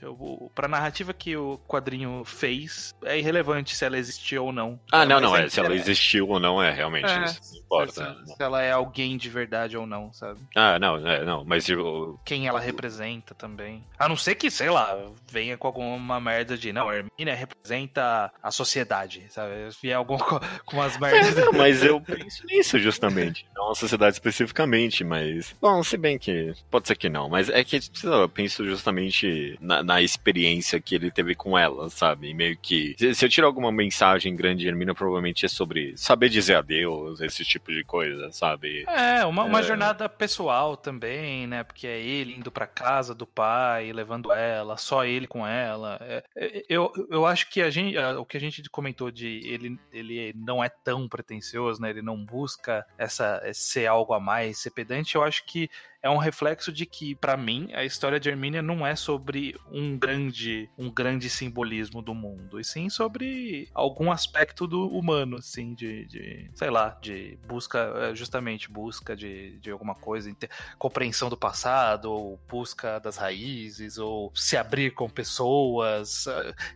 pra 0.55 0.69
narrativa 0.69 1.13
que 1.13 1.35
o 1.35 1.59
quadrinho 1.67 2.23
fez, 2.25 2.95
é 3.03 3.19
irrelevante 3.19 3.75
se 3.75 3.83
ela 3.83 3.97
existiu 3.97 4.45
ou 4.45 4.53
não. 4.53 4.79
Ah, 4.89 5.05
não, 5.05 5.19
não. 5.19 5.35
É, 5.35 5.49
se 5.49 5.59
ela 5.59 5.75
existiu 5.75 6.29
ou 6.29 6.39
não, 6.39 6.63
é 6.63 6.71
realmente. 6.71 7.11
É, 7.11 7.25
isso 7.25 7.57
importa. 7.57 8.17
Se, 8.25 8.35
se, 8.35 8.41
ela 8.43 8.61
é 8.61 8.71
alguém 8.71 9.17
de 9.17 9.29
verdade 9.29 9.77
ou 9.77 9.85
não, 9.85 10.13
sabe? 10.13 10.39
Ah, 10.55 10.79
não, 10.79 10.95
é, 11.05 11.25
não. 11.25 11.43
Mas 11.43 11.67
eu... 11.67 12.17
Quem 12.23 12.47
ela 12.47 12.59
representa 12.59 13.35
também. 13.35 13.83
A 13.99 14.07
não 14.07 14.15
ser 14.15 14.35
que, 14.35 14.49
sei 14.49 14.69
lá, 14.69 14.97
venha 15.29 15.57
com 15.57 15.67
alguma 15.67 16.19
merda 16.19 16.57
de. 16.57 16.71
Não, 16.71 16.89
a 16.89 16.95
Hermínia 16.95 17.35
representa 17.35 18.31
a 18.41 18.51
sociedade, 18.51 19.25
sabe? 19.29 19.51
E 19.83 19.93
algum, 19.93 20.17
com 20.65 20.77
umas 20.77 20.97
Mas... 21.01 21.35
É, 21.35 21.51
mas 21.51 21.83
eu 21.83 21.99
penso 21.99 22.45
nisso 22.45 22.77
justamente. 22.77 23.47
Não 23.55 23.71
a 23.71 23.75
sociedade 23.75 24.13
especificamente, 24.13 25.03
mas. 25.03 25.55
Bom, 25.59 25.83
se 25.83 25.97
bem 25.97 26.19
que. 26.19 26.53
Pode 26.69 26.87
ser 26.87 26.95
que 26.95 27.09
não, 27.09 27.27
mas 27.27 27.49
é 27.49 27.63
que 27.63 27.79
eu 28.03 28.29
penso 28.29 28.63
justamente 28.65 29.57
na, 29.59 29.81
na 29.81 30.01
experiência 30.01 30.79
que 30.79 30.93
ele 30.93 31.09
teve 31.09 31.33
com 31.33 31.57
ela, 31.57 31.89
sabe? 31.89 32.33
Meio 32.33 32.55
que. 32.55 32.95
Se 33.15 33.25
eu 33.25 33.29
tirar 33.29 33.47
alguma 33.47 33.71
mensagem 33.71 34.35
grande 34.35 34.61
de 34.61 34.67
Hermina, 34.67 34.93
provavelmente 34.93 35.45
é 35.45 35.49
sobre 35.49 35.93
saber 35.97 36.29
dizer 36.29 36.55
adeus, 36.55 37.19
esse 37.19 37.43
tipo 37.43 37.71
de 37.71 37.83
coisa, 37.83 38.31
sabe? 38.31 38.85
É, 38.87 39.25
uma, 39.25 39.43
uma 39.43 39.59
é... 39.59 39.63
jornada 39.63 40.07
pessoal 40.07 40.77
também, 40.77 41.47
né? 41.47 41.63
Porque 41.63 41.87
é 41.87 41.99
ele 41.99 42.35
indo 42.35 42.51
pra 42.51 42.67
casa 42.67 43.15
do 43.15 43.25
pai, 43.25 43.91
levando 43.91 44.31
ela, 44.31 44.77
só 44.77 45.03
ele 45.03 45.25
com 45.25 45.47
ela. 45.47 45.97
É, 46.01 46.23
é 46.35 46.63
eu, 46.69 46.91
eu 47.09 47.25
acho 47.25 47.49
que 47.49 47.61
a 47.61 47.71
gente, 47.71 47.97
o 47.97 48.25
que 48.25 48.37
a 48.37 48.39
gente 48.39 48.61
comentou 48.69 49.09
de 49.09 49.41
ele, 49.45 49.79
ele 49.91 50.33
não 50.35 50.63
é 50.63 50.69
tão 50.69 50.90
pretencioso, 51.07 51.81
né? 51.81 51.89
Ele 51.89 52.01
não 52.01 52.23
busca 52.23 52.85
essa 52.97 53.41
ser 53.53 53.87
algo 53.87 54.13
a 54.13 54.19
mais, 54.19 54.59
ser 54.59 54.71
pedante. 54.71 55.15
Eu 55.15 55.23
acho 55.23 55.45
que 55.45 55.69
é 56.01 56.09
um 56.09 56.17
reflexo 56.17 56.71
de 56.71 56.85
que, 56.85 57.13
para 57.15 57.37
mim, 57.37 57.69
a 57.73 57.85
história 57.85 58.19
de 58.19 58.29
Hermínia 58.29 58.61
não 58.61 58.85
é 58.85 58.95
sobre 58.95 59.55
um 59.71 59.97
grande, 59.97 60.69
um 60.77 60.89
grande 60.89 61.29
simbolismo 61.29 62.01
do 62.01 62.13
mundo, 62.13 62.59
e 62.59 62.63
sim 62.63 62.89
sobre 62.89 63.69
algum 63.73 64.11
aspecto 64.11 64.65
do 64.65 64.87
humano, 64.87 65.37
assim, 65.37 65.75
de, 65.75 66.05
de 66.07 66.49
sei 66.55 66.69
lá, 66.71 66.97
de 67.01 67.37
busca, 67.47 67.93
é, 67.97 68.15
justamente 68.15 68.69
busca 68.69 69.15
de, 69.15 69.59
de 69.59 69.69
alguma 69.69 69.93
coisa, 69.93 70.31
compreensão 70.77 71.29
do 71.29 71.37
passado, 71.37 72.11
ou 72.11 72.39
busca 72.49 72.99
das 72.99 73.17
raízes, 73.17 73.97
ou 73.97 74.31
se 74.33 74.57
abrir 74.57 74.91
com 74.91 75.07
pessoas. 75.07 76.25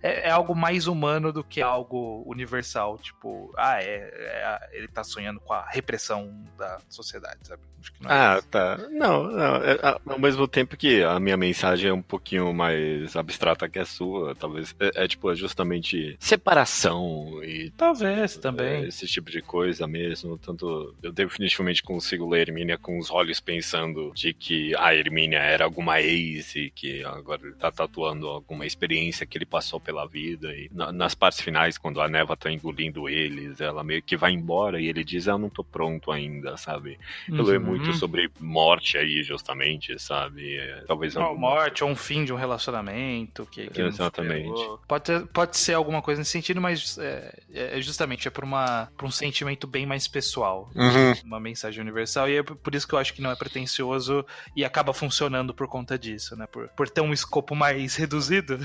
É, 0.04 0.28
é 0.28 0.30
algo 0.30 0.54
mais 0.56 0.86
humano 0.86 1.34
do 1.34 1.44
que 1.44 1.62
algo 1.62 2.24
universal, 2.28 2.98
tipo, 3.00 3.52
ah, 3.58 3.82
é, 3.82 4.12
é 4.14 4.70
ele 4.74 4.88
tá 4.88 5.04
sonhando 5.04 5.40
com 5.40 5.54
a 5.54 5.68
repressão 5.68 6.46
da 6.58 6.80
sociedade, 6.90 7.40
sabe? 7.48 7.64
É 8.02 8.06
ah, 8.08 8.42
tá. 8.50 8.78
Não, 8.92 9.24
não. 9.24 9.56
É, 9.58 10.00
ao 10.06 10.20
mesmo 10.20 10.48
tempo 10.48 10.78
que 10.78 11.04
a 11.04 11.20
minha 11.20 11.38
mensagem 11.38 11.90
é 11.90 11.94
um 11.94 12.02
pouquinho 12.02 12.54
mais 12.54 13.16
abstrata 13.16 13.70
que 13.70 13.80
a 13.80 13.86
sua, 13.86 14.36
talvez. 14.36 14.76
É, 14.80 15.04
é 15.04 15.08
tipo, 15.08 15.32
é 15.32 15.36
justamente 15.36 16.16
separação 16.20 17.44
e. 17.44 17.72
Talvez 17.72 18.38
também. 18.38 18.86
É, 18.86 18.88
esse 18.88 19.08
tipo 19.08 19.32
de 19.32 19.42
coisa 19.42 19.88
mesmo. 19.88 20.38
Tanto. 20.38 20.96
Eu 21.02 21.12
definitivamente 21.12 21.84
consigo 21.84 22.30
ler 22.30 22.50
Hermínia 22.50 22.78
com 22.78 22.98
os 22.98 23.10
olhos 23.10 23.40
pensando 23.40 24.12
de 24.14 24.34
que 24.34 24.76
a 24.76 24.94
Hermínia 24.96 25.40
era 25.40 25.66
alguma 25.66 26.02
ex 26.02 26.56
e 26.56 26.70
que 26.70 27.04
agora 27.04 27.42
ele 27.44 27.56
tá 27.56 27.72
tatuando 27.72 28.28
alguma 28.28 28.66
experiência 28.66 29.26
que 29.26 29.38
ele 29.38 29.46
passou 29.46 29.80
pela 29.80 30.06
vida. 30.08 30.54
E 30.54 30.70
na, 30.74 30.92
nas 30.92 31.16
partes 31.16 31.42
finais, 31.42 31.78
quando 31.78 32.02
a 32.02 32.08
neva 32.08 32.36
tá 32.38 32.52
engolindo 32.52 33.10
eles, 33.10 33.60
ela 33.62 33.84
meio 33.84 34.02
que 34.02 34.18
vai 34.18 34.32
embora 34.32 34.80
e 34.80 34.88
ele 34.88 35.04
diz: 35.04 35.28
Eu 35.28 35.38
não 35.38 35.50
tô 35.50 35.64
pronto 35.64 36.12
ainda, 36.12 36.58
sabe? 36.58 36.98
Uhum. 37.30 37.38
Eu 37.38 37.44
leio 37.44 37.62
muito 37.78 37.98
sobre 37.98 38.30
morte 38.40 38.98
aí, 38.98 39.24
justamente, 39.24 40.00
sabe? 40.00 40.58
É, 40.58 40.84
talvez 40.88 41.16
uma 41.16 41.34
morte 41.34 41.84
ou 41.84 41.90
um 41.90 41.96
fim 41.96 42.26
de 42.26 42.34
um 42.34 42.36
relacionamento 42.36 43.46
que, 43.52 43.68
que 43.68 43.82
exatamente 43.82 44.52
pode 44.88 45.04
ter, 45.04 45.26
pode 45.28 45.58
ser 45.58 45.74
alguma 45.74 46.02
coisa 46.02 46.20
nesse 46.20 46.32
sentido, 46.32 46.62
mas 46.62 46.98
é, 46.98 47.40
é 47.54 47.82
justamente 47.82 48.28
é 48.28 48.32
por 48.32 48.44
uma 48.44 48.90
por 48.98 49.06
um 49.06 49.12
sentimento 49.12 49.68
bem 49.68 49.86
mais 49.86 50.08
pessoal, 50.08 50.70
uhum. 50.76 51.14
uma 51.24 51.40
mensagem 51.40 51.82
universal 51.82 52.30
e 52.30 52.38
é 52.38 52.44
por 52.44 52.76
isso 52.76 52.88
que 52.88 52.94
eu 52.94 53.00
acho 53.00 53.14
que 53.14 53.22
não 53.22 53.32
é 53.32 53.36
pretencioso 53.36 54.26
e 54.56 54.64
acaba 54.64 54.94
funcionando 54.94 55.54
por 55.54 55.68
conta 55.68 55.98
disso, 55.98 56.36
né? 56.36 56.48
Por, 56.48 56.68
por 56.70 56.90
ter 56.90 57.02
um 57.02 57.14
escopo 57.14 57.56
mais 57.56 57.96
reduzido. 57.98 58.60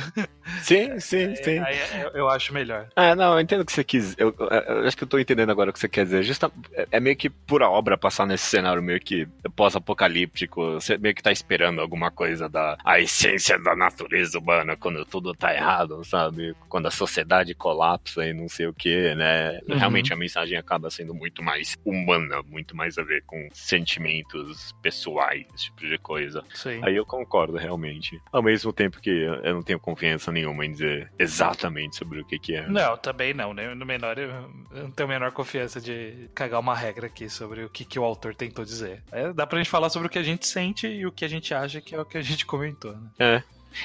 Sim, 0.62 0.98
sim, 1.00 1.34
sim. 1.36 1.58
Aí 1.58 1.78
eu, 2.02 2.10
eu, 2.10 2.28
acho 2.28 2.52
melhor. 2.52 2.88
Ah, 2.94 3.14
não, 3.14 3.34
eu 3.34 3.40
entendo 3.40 3.62
o 3.62 3.64
que 3.64 3.72
você 3.72 3.84
quis. 3.84 4.14
Eu, 4.18 4.34
eu, 4.38 4.86
acho 4.86 4.96
que 4.96 5.04
eu 5.04 5.08
tô 5.08 5.18
entendendo 5.18 5.50
agora 5.50 5.70
o 5.70 5.72
que 5.72 5.78
você 5.78 5.88
quer 5.88 6.04
dizer. 6.04 6.22
Justa, 6.22 6.50
é, 6.72 6.86
é 6.92 7.00
meio 7.00 7.16
que 7.16 7.28
pura 7.28 7.68
obra 7.68 7.96
passar 7.96 8.26
nesse 8.26 8.44
cenário 8.44 8.82
meio 8.82 8.99
que 9.04 9.26
pós-apocalíptico 9.54 10.00
apocalíptico, 10.10 10.74
você 10.74 10.98
meio 10.98 11.14
que 11.14 11.22
tá 11.22 11.30
esperando 11.30 11.80
alguma 11.80 12.10
coisa 12.10 12.48
da 12.48 12.76
a 12.84 13.00
essência 13.00 13.58
da 13.58 13.76
natureza 13.76 14.38
humana 14.38 14.76
quando 14.76 15.04
tudo 15.04 15.34
tá 15.34 15.54
errado, 15.54 16.02
sabe? 16.04 16.54
Quando 16.68 16.86
a 16.86 16.90
sociedade 16.90 17.54
colapsa 17.54 18.26
e 18.26 18.32
não 18.32 18.48
sei 18.48 18.66
o 18.66 18.74
que, 18.74 19.14
né? 19.14 19.60
Uhum. 19.68 19.76
Realmente 19.76 20.12
a 20.12 20.16
mensagem 20.16 20.56
acaba 20.56 20.90
sendo 20.90 21.14
muito 21.14 21.42
mais 21.42 21.76
humana, 21.84 22.42
muito 22.42 22.76
mais 22.76 22.98
a 22.98 23.02
ver 23.02 23.22
com 23.26 23.48
sentimentos 23.52 24.74
pessoais, 24.82 25.46
esse 25.54 25.64
tipo 25.64 25.86
de 25.86 25.98
coisa. 25.98 26.42
Sim. 26.54 26.80
Aí 26.82 26.96
eu 26.96 27.06
concordo, 27.06 27.56
realmente. 27.56 28.20
Ao 28.32 28.42
mesmo 28.42 28.72
tempo 28.72 29.00
que 29.00 29.10
eu 29.10 29.54
não 29.54 29.62
tenho 29.62 29.78
confiança 29.78 30.32
nenhuma 30.32 30.64
em 30.64 30.72
dizer 30.72 31.10
exatamente 31.18 31.96
sobre 31.96 32.20
o 32.20 32.24
que, 32.24 32.38
que 32.38 32.54
é. 32.56 32.66
Não, 32.68 32.96
também 32.96 33.34
não, 33.34 33.52
né? 33.52 33.74
No 33.74 33.86
menor, 33.86 34.18
eu 34.18 34.50
não 34.72 34.90
tenho 34.90 35.08
a 35.08 35.12
menor 35.12 35.32
confiança 35.32 35.80
de 35.80 36.28
cagar 36.34 36.60
uma 36.60 36.74
regra 36.74 37.06
aqui 37.06 37.28
sobre 37.28 37.64
o 37.64 37.68
que, 37.68 37.84
que 37.84 37.98
o 37.98 38.04
autor 38.04 38.34
tentou 38.34 38.64
dizer. 38.64 38.89
É, 39.12 39.32
dá 39.32 39.46
pra 39.46 39.58
gente 39.58 39.70
falar 39.70 39.90
sobre 39.90 40.08
o 40.08 40.10
que 40.10 40.18
a 40.18 40.22
gente 40.22 40.46
sente 40.46 40.86
e 40.86 41.06
o 41.06 41.12
que 41.12 41.24
a 41.24 41.28
gente 41.28 41.52
acha 41.54 41.80
que 41.80 41.94
é 41.94 42.00
o 42.00 42.04
que 42.04 42.18
a 42.18 42.22
gente 42.22 42.44
comentou, 42.46 42.92
né? 42.92 43.10
É. 43.18 43.42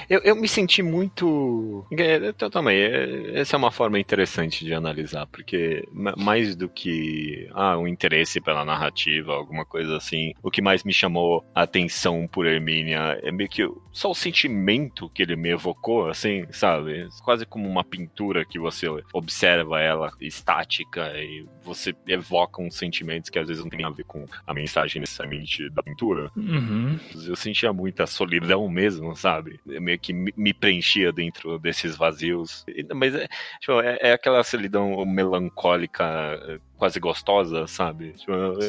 Eu, 0.10 0.20
eu 0.24 0.36
me 0.36 0.48
senti 0.48 0.82
muito. 0.82 1.86
Eu 1.92 2.50
também. 2.50 2.78
É, 2.78 3.40
essa 3.40 3.56
é 3.56 3.58
uma 3.58 3.72
forma 3.72 4.00
interessante 4.00 4.66
de 4.66 4.74
analisar, 4.74 5.26
porque 5.28 5.88
mais 5.92 6.56
do 6.56 6.68
que 6.70 7.50
ah, 7.54 7.78
um 7.78 7.88
interesse 7.88 8.42
pela 8.42 8.66
narrativa, 8.66 9.34
alguma 9.34 9.66
coisa 9.66 9.98
assim, 9.98 10.34
o 10.42 10.52
que 10.52 10.62
mais 10.62 10.84
me 10.84 10.94
chamou 10.94 11.44
a 11.54 11.64
atenção 11.64 12.28
por 12.28 12.46
Hermínia 12.46 13.20
é 13.24 13.32
meio 13.32 13.50
que 13.50 13.68
só 13.92 14.12
o 14.12 14.16
sentimento 14.16 15.10
que 15.10 15.22
ele 15.22 15.36
me 15.36 15.50
evocou, 15.50 16.10
assim, 16.10 16.46
sabe? 16.52 17.08
Quase 17.24 17.46
como 17.46 17.68
uma 17.68 17.84
pintura 17.84 18.46
que 18.46 18.60
você 18.60 18.88
observa 19.14 19.80
ela 19.82 20.12
estática 20.20 21.12
e 21.16 21.46
você 21.64 21.96
evoca 22.08 22.62
uns 22.62 22.76
sentimentos 22.76 23.30
que 23.30 23.40
às 23.40 23.48
vezes 23.48 23.64
não 23.64 23.70
tem 23.70 23.86
a 23.86 23.90
ver 23.90 24.04
com 24.04 24.26
a 24.46 24.54
mensagem 24.54 25.00
necessariamente 25.00 25.70
da 25.70 25.82
pintura. 25.82 26.32
Uhum. 26.36 27.00
Eu 27.26 27.36
sentia 27.36 27.72
muita 27.74 28.06
solidão 28.06 28.68
mesmo, 28.70 29.16
sabe? 29.16 29.60
Meio 29.80 30.00
que 30.00 30.14
me 30.14 30.54
preenchia 30.54 31.12
dentro 31.12 31.60
desses 31.60 31.96
vazios. 31.96 32.66
Mas 32.94 33.16
é, 33.16 33.28
tipo, 33.60 33.82
é, 33.82 33.98
é 34.02 34.14
aquela 34.14 34.44
solidão 34.44 35.06
melancólica 35.06 36.60
quase 36.78 37.00
gostosa, 37.00 37.68
sabe? 37.68 38.14
Tipo, 38.14 38.32
eu, 38.32 38.60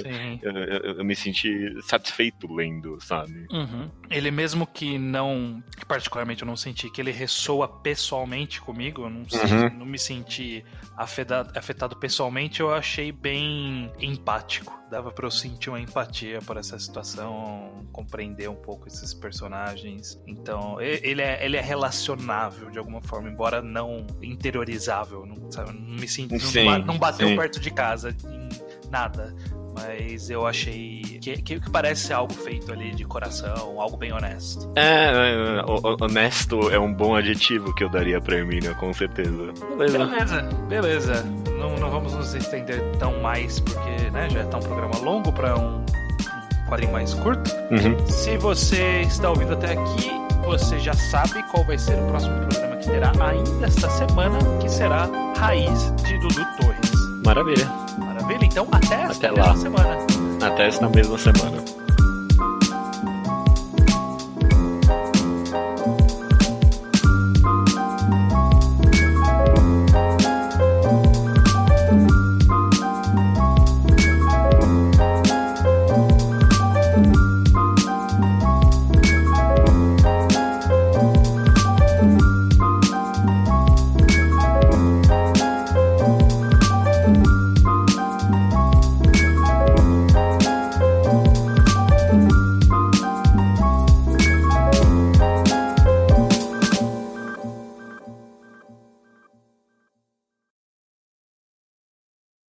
eu, 0.43 0.95
eu, 0.99 1.05
me 1.05 1.15
senti 1.17 1.77
satisfeito 1.83 2.53
lendo, 2.53 2.99
sabe? 3.01 3.47
Uhum. 3.51 3.91
Ele 4.11 4.31
mesmo 4.31 4.67
que 4.67 4.99
não, 4.99 5.63
particularmente 5.89 6.43
eu 6.43 6.47
não 6.47 6.57
senti 6.57 6.91
que 6.91 7.01
ele 7.01 7.11
ressoa 7.11 7.67
pessoalmente 7.69 8.61
comigo, 8.61 9.03
eu 9.03 9.11
não, 9.11 9.21
uhum. 9.21 9.79
não 9.79 9.87
me 9.87 9.99
senti 9.99 10.65
afetado, 10.97 11.59
afetado 11.59 11.97
pessoalmente, 11.97 12.61
eu 12.61 12.73
achei 12.73 13.11
bem 13.11 13.91
empático. 13.99 14.77
Dava 14.89 15.11
pra 15.11 15.27
eu 15.27 15.33
sentir 15.33 15.69
uma 15.69 15.81
empatia 15.81 16.39
por 16.43 16.57
essa 16.57 16.79
situação, 16.79 17.85
compreender 17.93 18.49
um 18.49 18.55
pouco 18.55 18.87
esses 18.87 19.13
personagens. 19.13 20.17
Então, 20.29 20.81
ele 20.81 21.21
é, 21.21 21.45
ele 21.45 21.57
é 21.57 21.61
relacionável 21.61 22.71
de 22.71 22.79
alguma 22.79 23.03
forma, 23.03 23.29
embora 23.29 23.61
não 23.61 24.07
interiorizável. 24.23 25.27
Não, 25.27 25.51
sabe, 25.51 25.73
não 25.73 25.97
me 25.97 26.07
senti, 26.07 26.65
não, 26.65 26.79
não 26.79 26.99
bateu 26.99 27.27
sim. 27.27 27.37
perto 27.37 27.59
de 27.59 27.73
casa 27.73 27.96
casa 27.97 28.15
em 28.29 28.49
nada. 28.91 29.35
Mas 29.75 30.31
eu 30.31 30.47
achei 30.47 31.03
que, 31.21 31.43
que, 31.43 31.61
que, 31.61 31.71
parece 31.71 32.07
ser 32.07 32.15
algo 32.15 32.33
feito 32.33 32.73
ali 32.73 32.95
de 32.95 33.05
coração, 33.05 33.79
algo 33.79 33.97
bem 33.97 34.11
honesto. 34.11 34.71
É, 34.75 35.11
é, 35.11 35.59
é 35.59 36.05
honesto 36.05 36.71
é 36.71 36.79
um 36.79 36.93
bom 36.93 37.15
adjetivo 37.15 37.75
que 37.75 37.85
eu 37.85 37.91
daria 37.91 38.19
pra 38.19 38.37
Hermínia, 38.37 38.75
com 38.75 38.93
certeza. 38.95 39.53
Beleza. 39.77 40.07
Beleza, 40.07 40.43
beleza. 40.69 41.23
Não, 41.59 41.77
não 41.77 41.91
vamos 41.91 42.15
nos 42.15 42.35
estender 42.35 42.81
tão 42.99 43.21
mais, 43.21 43.61
porque 43.61 44.11
né, 44.11 44.31
já 44.31 44.41
é 44.41 44.45
um 44.45 44.61
programa 44.61 44.99
longo 44.99 45.31
para 45.31 45.59
um, 45.59 45.81
um 45.81 46.69
quadrinho 46.71 46.93
mais 46.93 47.13
curto. 47.13 47.51
Uhum. 47.71 48.07
Se 48.07 48.39
você 48.39 49.03
está 49.03 49.29
ouvindo 49.29 49.53
até 49.53 49.73
aqui, 49.73 50.11
você 50.47 50.79
já 50.79 50.95
sabe 50.95 51.43
qual 51.51 51.65
vai 51.67 51.77
ser 51.77 51.99
o 51.99 52.07
próximo 52.07 52.35
programa 52.47 52.77
que 52.77 52.89
terá 52.89 53.11
ainda 53.11 53.67
esta 53.67 53.91
semana, 53.91 54.39
que 54.63 54.71
será 54.71 55.07
Raiz 55.37 55.93
de 56.03 56.19
Dudu 56.19 56.47
Torres. 56.59 56.86
Maravilha. 57.27 57.67
Maravilha, 57.99 58.45
então 58.45 58.69
até, 58.71 59.03
até 59.03 59.31
lá. 59.33 59.57
semana. 59.57 59.99
Até 60.41 60.69
esta 60.69 60.89
mesma 60.89 61.19
semana. 61.19 61.61